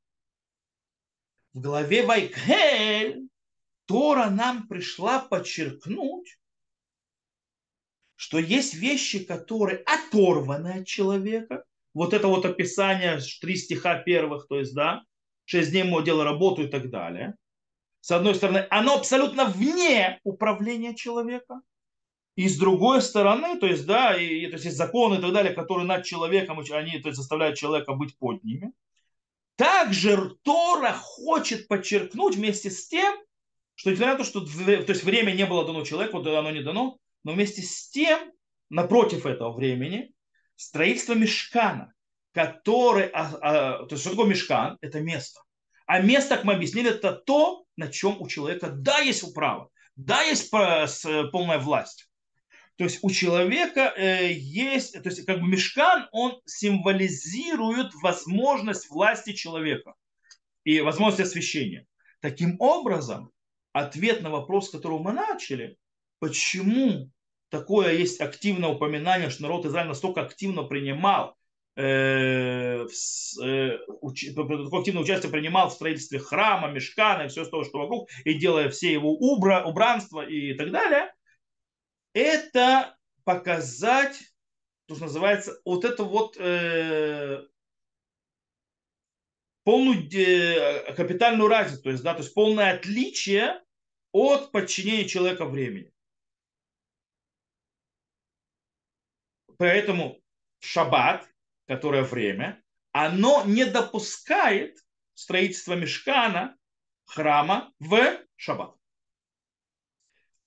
в 1.57 1.61
главе 1.61 2.05
Вайкхель 2.05 3.29
Тора 3.87 4.29
нам 4.29 4.67
пришла 4.67 5.19
подчеркнуть, 5.19 6.37
что 8.15 8.37
есть 8.37 8.75
вещи, 8.75 9.23
которые 9.23 9.79
оторваны 9.79 10.81
от 10.81 10.85
человека. 10.85 11.63
Вот 11.95 12.13
это 12.13 12.27
вот 12.27 12.45
описание, 12.45 13.19
три 13.41 13.55
стиха 13.55 13.97
первых, 13.97 14.47
то 14.47 14.59
есть, 14.59 14.75
да, 14.75 15.01
шесть 15.45 15.71
дней 15.71 15.83
мое 15.83 16.03
дело 16.03 16.23
работу 16.23 16.61
и 16.63 16.67
так 16.67 16.91
далее. 16.91 17.33
С 18.01 18.11
одной 18.11 18.35
стороны, 18.35 18.67
оно 18.69 18.93
абсолютно 18.95 19.45
вне 19.45 20.19
управления 20.23 20.93
человека. 20.93 21.61
И 22.35 22.47
с 22.47 22.59
другой 22.59 23.01
стороны, 23.01 23.57
то 23.59 23.65
есть, 23.65 23.87
да, 23.87 24.15
и, 24.15 24.45
то 24.45 24.53
есть, 24.53 24.65
есть 24.65 24.77
законы 24.77 25.15
и 25.15 25.21
так 25.21 25.33
далее, 25.33 25.53
которые 25.53 25.87
над 25.87 26.05
человеком, 26.05 26.59
они 26.59 26.99
то 26.99 27.09
есть, 27.09 27.17
заставляют 27.17 27.57
человека 27.57 27.93
быть 27.93 28.15
под 28.19 28.43
ними. 28.43 28.73
Также 29.57 30.35
Тора 30.43 30.93
хочет 30.93 31.67
подчеркнуть 31.67 32.35
вместе 32.35 32.69
с 32.69 32.87
тем, 32.87 33.17
что 33.73 33.89
несмотря 33.89 34.13
на 34.13 34.19
то, 34.19 34.23
что 34.23 34.41
то 34.41 34.91
есть 34.91 35.03
время 35.03 35.31
не 35.31 35.45
было 35.47 35.65
дано 35.65 35.83
человеку, 35.83 36.19
оно 36.19 36.51
не 36.51 36.61
дано, 36.61 36.97
но 37.23 37.33
вместе 37.33 37.63
с 37.63 37.89
тем, 37.89 38.31
напротив 38.69 39.25
этого 39.25 39.51
времени, 39.51 40.13
строительство 40.55 41.13
мешкана, 41.13 41.93
который, 42.33 43.07
а, 43.07 43.33
а, 43.41 43.85
то 43.85 43.95
есть 43.95 44.01
что 44.01 44.11
такое 44.11 44.27
мешкан? 44.27 44.77
Это 44.81 44.99
место. 45.01 45.41
А 45.87 46.01
место, 46.01 46.35
как 46.35 46.45
мы 46.45 46.53
объяснили, 46.53 46.91
это 46.91 47.13
то, 47.13 47.65
на 47.77 47.87
чем 47.87 48.21
у 48.21 48.27
человека, 48.27 48.69
да, 48.69 48.99
есть 48.99 49.33
право, 49.33 49.69
да, 49.95 50.21
есть 50.21 50.51
полная 50.51 51.57
власть. 51.57 52.06
То 52.77 52.83
есть 52.83 52.99
у 53.01 53.09
человека 53.09 53.91
э, 53.97 54.31
есть, 54.31 54.93
то 55.01 55.09
есть 55.09 55.25
как 55.25 55.39
бы 55.41 55.47
мешкан, 55.47 56.07
он 56.11 56.39
символизирует 56.45 57.91
возможность 58.03 58.89
власти 58.91 59.33
человека 59.33 59.95
и 60.63 60.81
возможность 60.81 61.31
освящения. 61.31 61.87
Таким 62.21 62.55
образом, 62.59 63.31
ответ 63.73 64.21
на 64.21 64.29
вопрос, 64.29 64.67
с 64.67 64.71
которого 64.71 65.01
мы 65.01 65.11
начали, 65.11 65.77
почему 66.19 67.09
такое 67.49 67.93
есть 67.93 68.21
активное 68.21 68.69
упоминание, 68.69 69.31
что 69.31 69.43
народ 69.43 69.65
Израиля 69.65 69.89
настолько 69.89 70.21
активно 70.21 70.61
принимал 70.61 71.35
э, 71.77 72.85
э, 73.43 73.77
такое 74.35 74.79
активное 74.79 75.01
участие 75.01 75.31
принимал 75.31 75.69
в 75.69 75.73
строительстве 75.73 76.19
храма, 76.19 76.67
мешкана 76.67 77.23
и 77.23 77.27
все 77.27 77.43
то, 77.45 77.63
что 77.63 77.79
вокруг, 77.79 78.07
и 78.23 78.35
делая 78.35 78.69
все 78.69 78.93
его 78.93 79.13
убра, 79.13 79.65
убранства 79.65 80.21
и 80.21 80.53
так 80.53 80.71
далее, 80.71 81.11
это 82.13 82.97
показать, 83.23 84.19
то, 84.87 84.95
что 84.95 85.05
называется, 85.05 85.59
вот 85.65 85.85
это 85.85 86.03
вот 86.03 86.37
э, 86.37 87.45
полную 89.63 90.09
э, 90.11 90.93
капитальную 90.93 91.49
разницу, 91.49 91.83
то 91.83 91.89
есть, 91.89 92.03
да, 92.03 92.13
то 92.13 92.21
есть 92.21 92.33
полное 92.33 92.73
отличие 92.73 93.61
от 94.13 94.51
подчинения 94.51 95.07
человека 95.07 95.45
времени. 95.45 95.91
Поэтому 99.57 100.21
шаббат, 100.59 101.27
которое 101.65 102.03
время, 102.03 102.63
оно 102.91 103.43
не 103.45 103.65
допускает 103.65 104.77
строительство 105.13 105.73
мешкана, 105.73 106.57
храма 107.05 107.73
в 107.79 108.19
шаббат. 108.35 108.76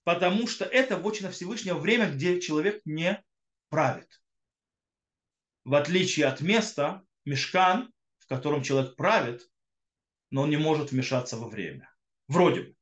Потому 0.04 0.46
что 0.46 0.64
это 0.64 0.96
вотчина 0.96 1.30
Всевышнего 1.30 1.78
время, 1.78 2.10
где 2.10 2.40
человек 2.40 2.80
не 2.84 3.22
правит. 3.68 4.20
В 5.64 5.74
отличие 5.74 6.26
от 6.26 6.40
места, 6.40 7.02
мешкан, 7.24 7.92
в 8.18 8.26
котором 8.26 8.62
человек 8.62 8.96
правит, 8.96 9.48
но 10.30 10.42
он 10.42 10.50
не 10.50 10.56
может 10.56 10.90
вмешаться 10.90 11.36
во 11.36 11.48
время. 11.48 11.92
Вроде 12.28 12.62
бы. 12.62 12.74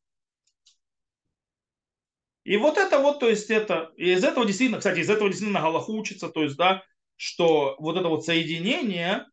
И 2.44 2.56
вот 2.56 2.78
это 2.78 2.98
вот, 3.00 3.20
то 3.20 3.28
есть 3.28 3.50
это, 3.50 3.92
и 3.96 4.12
из 4.12 4.24
этого 4.24 4.46
действительно, 4.46 4.78
кстати, 4.78 5.00
из 5.00 5.10
этого 5.10 5.28
действительно 5.28 5.60
Галаху 5.60 5.92
учится, 5.92 6.30
то 6.30 6.42
есть, 6.42 6.56
да, 6.56 6.82
что 7.16 7.76
вот 7.78 7.98
это 7.98 8.08
вот 8.08 8.24
соединение, 8.24 9.26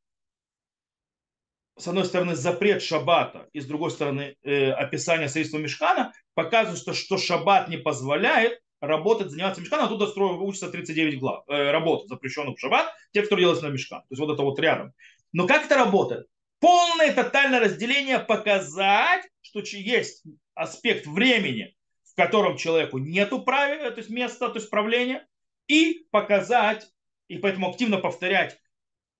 с 1.77 1.87
одной 1.87 2.03
стороны, 2.03 2.35
запрет 2.35 2.81
шаббата, 2.81 3.47
и 3.53 3.61
с 3.61 3.65
другой 3.67 3.91
стороны, 3.91 4.35
э, 4.41 4.71
описание 4.71 5.29
средства 5.29 5.59
мешкана, 5.59 6.11
показывает, 6.35 6.79
что, 6.79 6.93
что 6.93 7.17
шаббат 7.17 7.69
не 7.69 7.77
позволяет 7.77 8.61
работать, 8.81 9.31
заниматься 9.31 9.61
мешканом, 9.61 9.87
оттуда 9.87 10.07
строя 10.07 10.33
учится 10.33 10.69
39 10.69 11.19
глав, 11.19 11.43
э, 11.47 11.71
работ, 11.71 12.07
запрещенных 12.07 12.57
в 12.57 12.59
шаббат, 12.59 12.93
те, 13.11 13.23
кто 13.23 13.35
делают 13.35 13.61
на 13.63 13.67
мешкан. 13.67 14.01
То 14.01 14.07
есть 14.11 14.19
вот 14.19 14.31
это 14.31 14.43
вот 14.43 14.59
рядом. 14.59 14.93
Но 15.33 15.47
как 15.47 15.65
это 15.65 15.75
работает? 15.75 16.27
Полное 16.59 17.13
тотальное 17.13 17.59
разделение 17.59 18.19
показать, 18.19 19.23
что 19.41 19.61
есть 19.61 20.23
аспект 20.53 21.07
времени, 21.07 21.75
в 22.03 22.15
котором 22.15 22.57
человеку 22.57 22.97
нету 22.97 23.41
правила, 23.41 23.91
то 23.91 23.97
есть 23.97 24.09
места, 24.09 24.49
то 24.49 24.59
есть 24.59 24.69
правления, 24.69 25.27
и 25.67 26.05
показать, 26.11 26.87
и 27.27 27.37
поэтому 27.37 27.69
активно 27.69 27.97
повторять 27.97 28.59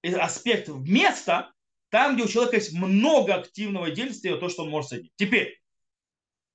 аспект 0.04 0.70
места, 0.70 1.52
там, 1.90 2.16
где 2.16 2.24
у 2.24 2.28
человека 2.28 2.58
есть 2.58 2.74
много 2.74 3.36
активного 3.36 3.90
действия, 3.90 4.38
то, 4.38 4.50
что 4.50 4.64
он 4.64 4.70
может 4.70 4.90
соединить. 4.90 5.14
Теперь, 5.16 5.60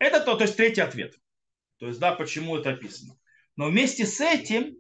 это 0.01 0.21
то, 0.21 0.35
то 0.35 0.43
есть 0.43 0.57
третий 0.57 0.81
ответ. 0.81 1.15
То 1.79 1.87
есть, 1.87 2.01
да, 2.01 2.13
почему 2.13 2.57
это 2.57 2.71
описано. 2.71 3.17
Но 3.57 3.69
вместе 3.69 4.05
с 4.05 4.21
этим 4.21 4.77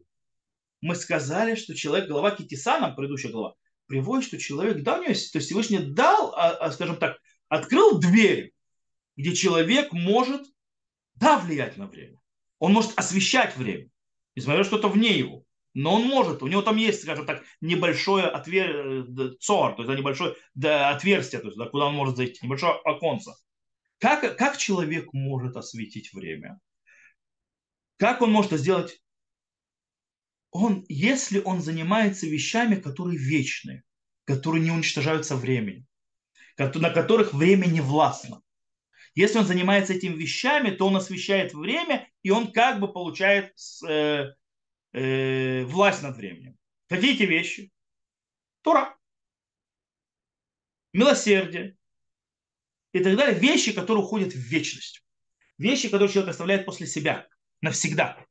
мы 0.80 0.96
сказали, 0.96 1.54
что 1.54 1.74
человек, 1.74 2.08
глава 2.08 2.32
Китисана, 2.32 2.90
предыдущая 2.90 3.30
глава, 3.30 3.54
приводит, 3.86 4.26
что 4.26 4.38
человек, 4.38 4.82
да, 4.82 4.94
у 4.94 5.02
него 5.02 5.10
есть, 5.10 5.32
то 5.32 5.38
есть 5.38 5.48
Всевышний 5.48 5.78
дал, 5.78 6.34
а, 6.34 6.50
а, 6.50 6.72
скажем 6.72 6.96
так, 6.96 7.18
открыл 7.48 8.00
дверь, 8.00 8.52
где 9.16 9.34
человек 9.34 9.92
может 9.92 10.42
да, 11.14 11.38
влиять 11.38 11.76
на 11.76 11.86
время. 11.86 12.18
Он 12.58 12.72
может 12.72 12.98
освещать 12.98 13.56
время, 13.56 13.88
несмотря 14.34 14.64
что-то 14.64 14.88
вне 14.88 15.18
его. 15.18 15.44
Но 15.74 15.94
он 15.94 16.02
может, 16.02 16.42
у 16.42 16.48
него 16.48 16.62
там 16.62 16.76
есть, 16.76 17.02
скажем 17.02 17.26
так, 17.26 17.44
небольшое 17.60 18.26
отвер... 18.26 19.04
Э, 19.06 19.36
цор, 19.38 19.76
то 19.76 19.82
есть 19.82 19.98
небольшое 19.98 20.34
отверстие, 20.62 21.40
то 21.40 21.46
есть, 21.46 21.58
да, 21.58 21.66
куда 21.66 21.86
он 21.86 21.94
может 21.94 22.16
зайти, 22.16 22.44
небольшое 22.44 22.72
оконце. 22.84 23.32
Как, 24.00 24.38
как 24.38 24.56
человек 24.56 25.12
может 25.12 25.56
осветить 25.56 26.12
время? 26.14 26.58
Как 27.98 28.22
он 28.22 28.32
может 28.32 28.52
это 28.52 28.62
сделать? 28.62 29.02
Он, 30.50 30.86
если 30.88 31.38
он 31.40 31.60
занимается 31.60 32.26
вещами, 32.26 32.76
которые 32.76 33.18
вечные, 33.18 33.84
которые 34.24 34.64
не 34.64 34.70
уничтожаются 34.70 35.36
временем, 35.36 35.86
на 36.56 36.90
которых 36.90 37.34
время 37.34 37.66
не 37.66 37.82
властно. 37.82 38.42
Если 39.14 39.38
он 39.38 39.44
занимается 39.44 39.92
этими 39.92 40.14
вещами, 40.14 40.70
то 40.70 40.86
он 40.86 40.96
освещает 40.96 41.52
время, 41.52 42.08
и 42.22 42.30
он 42.30 42.52
как 42.52 42.80
бы 42.80 42.90
получает 42.90 43.54
э, 43.86 44.32
э, 44.92 45.64
власть 45.64 46.02
над 46.02 46.16
временем. 46.16 46.56
Какие 46.88 47.14
эти 47.14 47.24
вещи? 47.24 47.70
Тура. 48.62 48.96
Милосердие. 50.92 51.76
И 52.92 53.00
так 53.00 53.16
далее. 53.16 53.38
Вещи, 53.38 53.72
которые 53.72 54.04
уходят 54.04 54.32
в 54.32 54.38
вечность. 54.38 55.04
Вещи, 55.58 55.88
которые 55.88 56.08
человек 56.08 56.30
оставляет 56.30 56.66
после 56.66 56.86
себя. 56.86 57.28
Навсегда. 57.60 58.24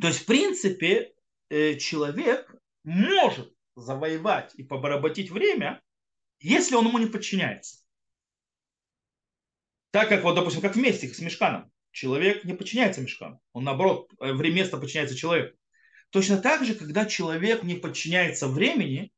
То 0.00 0.08
есть, 0.08 0.20
в 0.20 0.26
принципе, 0.26 1.14
э, 1.50 1.76
человек 1.76 2.54
может 2.82 3.52
завоевать 3.76 4.54
и 4.54 4.62
побороботить 4.62 5.30
время, 5.30 5.82
если 6.40 6.74
он 6.74 6.86
ему 6.86 6.98
не 6.98 7.06
подчиняется. 7.06 7.78
Так 9.90 10.08
как, 10.08 10.24
вот, 10.24 10.34
допустим, 10.34 10.60
как 10.60 10.74
вместе 10.74 11.08
с 11.08 11.20
мешканом. 11.20 11.70
Человек 11.92 12.44
не 12.44 12.54
подчиняется 12.54 13.00
мешкану. 13.00 13.40
Он, 13.52 13.62
наоборот, 13.62 14.10
э, 14.18 14.32
время 14.32 14.56
место 14.56 14.78
подчиняется 14.78 15.14
человеку. 15.14 15.56
Точно 16.10 16.38
так 16.38 16.64
же, 16.64 16.74
когда 16.74 17.06
человек 17.06 17.62
не 17.62 17.76
подчиняется 17.76 18.48
времени, 18.48 19.12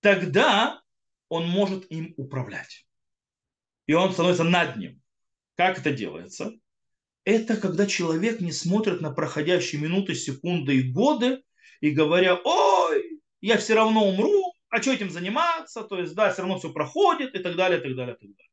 тогда 0.00 0.82
он 1.28 1.48
может 1.48 1.90
им 1.90 2.12
управлять. 2.18 2.86
И 3.90 3.92
он 3.92 4.12
становится 4.12 4.44
над 4.44 4.76
ним. 4.76 5.02
Как 5.56 5.80
это 5.80 5.90
делается? 5.90 6.52
Это 7.24 7.56
когда 7.56 7.88
человек 7.88 8.40
не 8.40 8.52
смотрит 8.52 9.00
на 9.00 9.10
проходящие 9.10 9.80
минуты, 9.80 10.14
секунды 10.14 10.76
и 10.76 10.92
годы 10.92 11.42
и 11.80 11.90
говоря, 11.90 12.36
ой, 12.36 13.20
я 13.40 13.58
все 13.58 13.74
равно 13.74 14.06
умру, 14.06 14.54
а 14.68 14.80
что 14.80 14.92
этим 14.92 15.10
заниматься, 15.10 15.82
то 15.82 15.98
есть, 15.98 16.14
да, 16.14 16.32
все 16.32 16.42
равно 16.42 16.60
все 16.60 16.72
проходит 16.72 17.34
и 17.34 17.40
так 17.40 17.56
далее, 17.56 17.80
и 17.80 17.82
так 17.82 17.96
далее, 17.96 18.14
и 18.14 18.26
так 18.26 18.30
далее. 18.36 18.52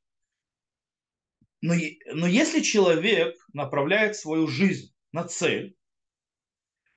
Но, 1.62 2.15
но 2.15 2.26
если 2.26 2.62
человек 2.62 3.38
направляет 3.54 4.15
свою 4.15 4.47
жизнь 4.47 4.91
на 5.12 5.23
цель, 5.23 5.76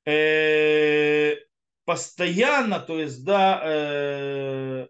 э, 0.06 1.36
постоянно, 1.84 2.80
то 2.80 2.98
есть, 2.98 3.22
да, 3.22 3.60
э, 3.62 4.88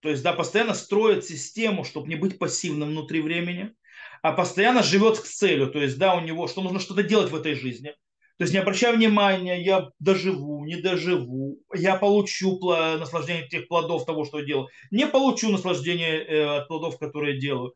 то 0.00 0.08
есть, 0.08 0.22
да, 0.22 0.32
постоянно 0.32 0.74
строит 0.74 1.24
систему, 1.24 1.84
чтобы 1.84 2.08
не 2.08 2.16
быть 2.16 2.38
пассивным 2.38 2.90
внутри 2.90 3.20
времени, 3.20 3.74
а 4.22 4.32
постоянно 4.32 4.82
живет 4.82 5.18
к 5.18 5.24
целью, 5.24 5.70
то 5.70 5.80
есть, 5.80 5.98
да, 5.98 6.14
у 6.14 6.20
него, 6.20 6.48
что 6.48 6.62
нужно 6.62 6.80
что-то 6.80 7.02
делать 7.02 7.30
в 7.30 7.36
этой 7.36 7.54
жизни– 7.54 7.94
то 8.40 8.44
есть 8.44 8.54
не 8.54 8.60
обращая 8.60 8.94
внимания, 8.94 9.62
я 9.62 9.90
доживу, 9.98 10.64
не 10.64 10.76
доживу, 10.76 11.62
я 11.74 11.96
получу 11.96 12.58
наслаждение 12.58 13.46
тех 13.46 13.68
плодов 13.68 14.06
того, 14.06 14.24
что 14.24 14.38
я 14.38 14.46
делаю, 14.46 14.68
не 14.90 15.06
получу 15.06 15.50
наслаждение 15.50 16.24
э, 16.24 16.56
от 16.56 16.66
плодов, 16.66 16.98
которые 16.98 17.34
я 17.34 17.40
делаю. 17.42 17.74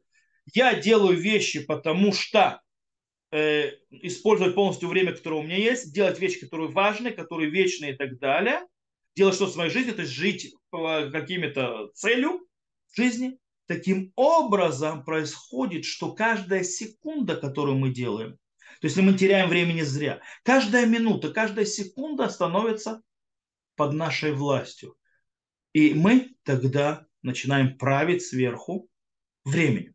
Я 0.54 0.72
делаю 0.72 1.18
вещи, 1.18 1.62
потому 1.62 2.14
что 2.14 2.62
э, 3.30 3.72
использовать 3.90 4.54
полностью 4.54 4.88
время, 4.88 5.12
которое 5.12 5.40
у 5.40 5.42
меня 5.42 5.58
есть, 5.58 5.92
делать 5.92 6.18
вещи, 6.18 6.40
которые 6.40 6.70
важны, 6.70 7.10
которые 7.10 7.50
вечные 7.50 7.92
и 7.92 7.96
так 7.96 8.18
далее, 8.18 8.60
делать 9.16 9.34
что-то 9.34 9.50
в 9.50 9.54
своей 9.54 9.70
жизни, 9.70 9.92
то 9.92 10.02
есть 10.02 10.12
жить 10.12 10.54
по 10.70 11.10
каким-то 11.10 11.90
целью 11.94 12.46
в 12.92 12.96
жизни. 12.96 13.38
Таким 13.66 14.12
образом 14.14 15.04
происходит, 15.04 15.86
что 15.86 16.12
каждая 16.12 16.64
секунда, 16.64 17.34
которую 17.36 17.78
мы 17.78 17.90
делаем, 17.90 18.38
то 18.80 18.86
есть 18.86 18.96
мы 18.98 19.14
теряем 19.14 19.48
времени 19.48 19.80
зря. 19.80 20.20
Каждая 20.42 20.84
минута, 20.84 21.32
каждая 21.32 21.64
секунда 21.64 22.28
становится 22.28 23.02
под 23.76 23.94
нашей 23.94 24.32
властью. 24.32 24.96
И 25.72 25.94
мы 25.94 26.34
тогда 26.42 27.06
начинаем 27.22 27.78
править 27.78 28.22
сверху 28.22 28.88
временем. 29.44 29.94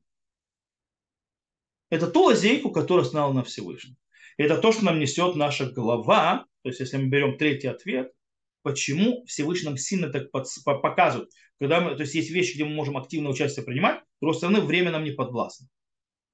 Это 1.89 2.07
ту 2.07 2.23
лазейку, 2.23 2.71
которую 2.71 3.05
знал 3.05 3.33
на 3.33 3.43
Всевышний. 3.43 3.95
Это 4.37 4.57
то, 4.57 4.71
что 4.71 4.85
нам 4.85 4.99
несет 4.99 5.35
наша 5.35 5.69
голова. 5.69 6.45
То 6.63 6.69
есть, 6.69 6.79
если 6.79 6.97
мы 6.97 7.07
берем 7.07 7.37
третий 7.37 7.67
ответ, 7.67 8.11
почему 8.61 9.25
Всевышний 9.25 9.69
нам 9.69 9.77
сильно 9.77 10.09
так 10.09 10.31
показывает. 10.31 11.29
Когда 11.59 11.81
мы, 11.81 11.95
то 11.95 12.01
есть, 12.01 12.15
есть 12.15 12.29
вещи, 12.29 12.55
где 12.55 12.65
мы 12.65 12.71
можем 12.71 12.97
активное 12.97 13.31
участие 13.31 13.65
принимать, 13.65 13.99
с 13.99 14.19
другой 14.21 14.37
стороны, 14.37 14.61
время 14.61 14.91
нам 14.91 15.03
не 15.03 15.11
подвластно. 15.11 15.67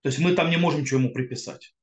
То 0.02 0.10
есть, 0.10 0.20
мы 0.20 0.34
там 0.34 0.50
не 0.50 0.58
можем 0.58 0.86
чего 0.86 1.00
ему 1.00 1.12
приписать. 1.12 1.74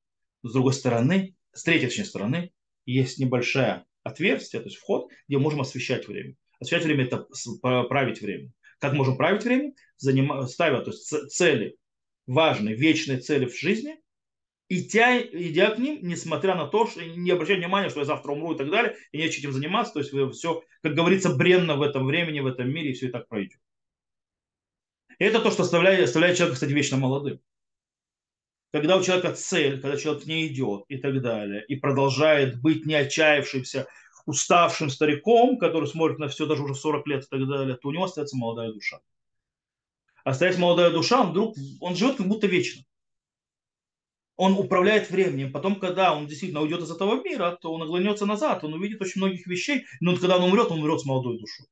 С 0.43 0.53
другой 0.53 0.73
стороны, 0.73 1.35
с 1.53 1.63
третьей 1.63 1.87
точнее 1.87 2.05
стороны, 2.05 2.51
есть 2.85 3.19
небольшое 3.19 3.85
отверстие, 4.03 4.61
то 4.61 4.67
есть 4.67 4.77
вход, 4.77 5.09
где 5.27 5.37
можем 5.37 5.61
освещать 5.61 6.07
время. 6.07 6.35
Освещать 6.59 6.85
время– 6.85 7.05
это 7.05 7.27
править 7.87 8.21
время. 8.21 8.51
Как 8.79 8.93
можем 8.93 9.17
править 9.17 9.43
время? 9.43 9.73
Заним... 9.97 10.47
Ставя 10.47 10.81
то 10.81 10.91
есть 10.91 11.07
цели, 11.31 11.77
важные, 12.27 12.75
вечные 12.75 13.19
цели 13.19 13.45
в 13.45 13.57
жизни, 13.57 13.97
идя, 14.77 15.19
идя 15.21 15.71
к 15.71 15.79
ним, 15.79 15.99
несмотря 16.01 16.55
на 16.55 16.67
то, 16.67 16.87
что 16.87 17.03
не 17.03 17.31
обращая 17.31 17.57
внимания, 17.57 17.89
что 17.89 17.99
я 17.99 18.05
завтра 18.05 18.31
умру 18.31 18.53
и 18.53 18.57
так 18.57 18.69
далее, 18.69 18.95
и 19.11 19.17
нечем 19.17 19.41
этим 19.41 19.51
заниматься, 19.51 19.93
то 19.93 19.99
есть 19.99 20.11
вы 20.11 20.31
все, 20.31 20.63
как 20.81 20.93
говорится, 20.93 21.33
бренно 21.33 21.75
в 21.75 21.81
этом 21.81 22.05
времени, 22.05 22.39
в 22.39 22.47
этом 22.47 22.69
мире, 22.69 22.91
и 22.91 22.93
все 22.93 23.07
и 23.07 23.11
так 23.11 23.27
пройдет. 23.27 23.59
И 25.19 25.23
это 25.23 25.39
то, 25.41 25.51
что 25.51 25.63
оставляет, 25.63 26.03
оставляет 26.03 26.37
человека, 26.37 26.55
кстати, 26.55 26.71
вечно 26.71 26.97
молодым. 26.97 27.39
Когда 28.71 28.97
у 28.97 29.03
человека 29.03 29.33
цель, 29.33 29.79
когда 29.79 29.97
человек 29.97 30.25
не 30.25 30.47
идет 30.47 30.85
и 30.87 30.97
так 30.97 31.21
далее, 31.21 31.63
и 31.67 31.75
продолжает 31.75 32.59
быть 32.59 32.85
не 32.85 32.95
отчаявшимся, 32.95 33.87
уставшим 34.25 34.89
стариком, 34.89 35.57
который 35.57 35.87
смотрит 35.87 36.17
на 36.17 36.27
все 36.27 36.45
даже 36.45 36.63
уже 36.63 36.73
40 36.73 37.07
лет 37.07 37.23
и 37.23 37.27
так 37.27 37.47
далее, 37.47 37.75
то 37.75 37.89
у 37.89 37.91
него 37.91 38.05
остается 38.05 38.35
молодая 38.35 38.71
душа. 38.71 38.99
Остается 40.23 40.59
молодая 40.59 40.89
душа, 40.89 41.21
он 41.21 41.31
вдруг, 41.31 41.55
он 41.81 41.95
живет 41.95 42.15
как 42.15 42.27
будто 42.27 42.47
вечно 42.47 42.83
он 44.35 44.53
управляет 44.53 45.09
временем. 45.09 45.51
Потом, 45.51 45.79
когда 45.79 46.15
он 46.15 46.27
действительно 46.27 46.61
уйдет 46.61 46.81
из 46.81 46.91
этого 46.91 47.21
мира, 47.23 47.57
то 47.61 47.71
он 47.71 47.81
наклонется 47.81 48.25
назад, 48.25 48.63
он 48.63 48.73
увидит 48.73 49.01
очень 49.01 49.21
многих 49.21 49.45
вещей, 49.47 49.85
но 49.99 50.15
когда 50.15 50.37
он 50.37 50.43
умрет, 50.43 50.71
он 50.71 50.79
умрет 50.79 51.01
с 51.01 51.05
молодой 51.05 51.39
душой. 51.39 51.67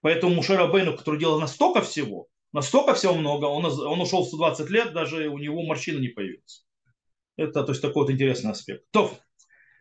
Поэтому 0.00 0.34
Мушера 0.34 0.66
Бейну, 0.66 0.96
который 0.96 1.18
делал 1.18 1.40
настолько 1.40 1.80
всего, 1.80 2.28
настолько 2.52 2.94
всего 2.94 3.14
много, 3.14 3.46
он, 3.46 3.64
он 3.64 4.00
ушел 4.00 4.22
в 4.22 4.28
120 4.28 4.70
лет, 4.70 4.92
даже 4.92 5.28
у 5.28 5.38
него 5.38 5.62
морщина 5.62 5.98
не 5.98 6.08
появилась. 6.08 6.64
Это 7.36 7.64
то 7.64 7.72
есть, 7.72 7.82
такой 7.82 8.04
вот 8.04 8.12
интересный 8.12 8.52
аспект. 8.52 8.84
То, 8.92 9.12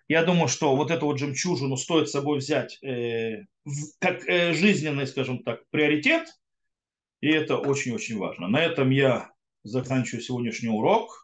я 0.07 0.23
думаю, 0.23 0.47
что 0.47 0.75
вот 0.75 0.91
эту 0.91 1.05
вот 1.05 1.19
жемчужину 1.19 1.77
стоит 1.77 2.09
с 2.09 2.13
собой 2.13 2.39
взять 2.39 2.81
э, 2.81 3.43
как 3.99 4.27
э, 4.27 4.53
жизненный, 4.53 5.07
скажем 5.07 5.43
так, 5.43 5.69
приоритет, 5.69 6.27
и 7.21 7.29
это 7.29 7.57
очень-очень 7.57 8.17
важно. 8.17 8.47
На 8.47 8.61
этом 8.61 8.89
я 8.89 9.29
заканчиваю 9.63 10.21
сегодняшний 10.21 10.69
урок 10.69 11.22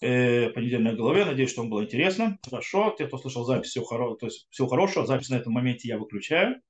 э, 0.00 0.50
голове. 0.96 1.24
Надеюсь, 1.24 1.50
что 1.50 1.62
вам 1.62 1.70
было 1.70 1.84
интересно. 1.84 2.38
Хорошо. 2.44 2.94
Те, 2.96 3.06
кто 3.06 3.18
слышал 3.18 3.44
запись, 3.44 3.70
всего, 3.70 3.84
хоро... 3.84 4.14
то 4.16 4.26
есть, 4.26 4.46
всего 4.50 4.68
хорошего. 4.68 5.06
Запись 5.06 5.28
на 5.28 5.36
этом 5.36 5.52
моменте 5.52 5.88
я 5.88 5.98
выключаю. 5.98 6.60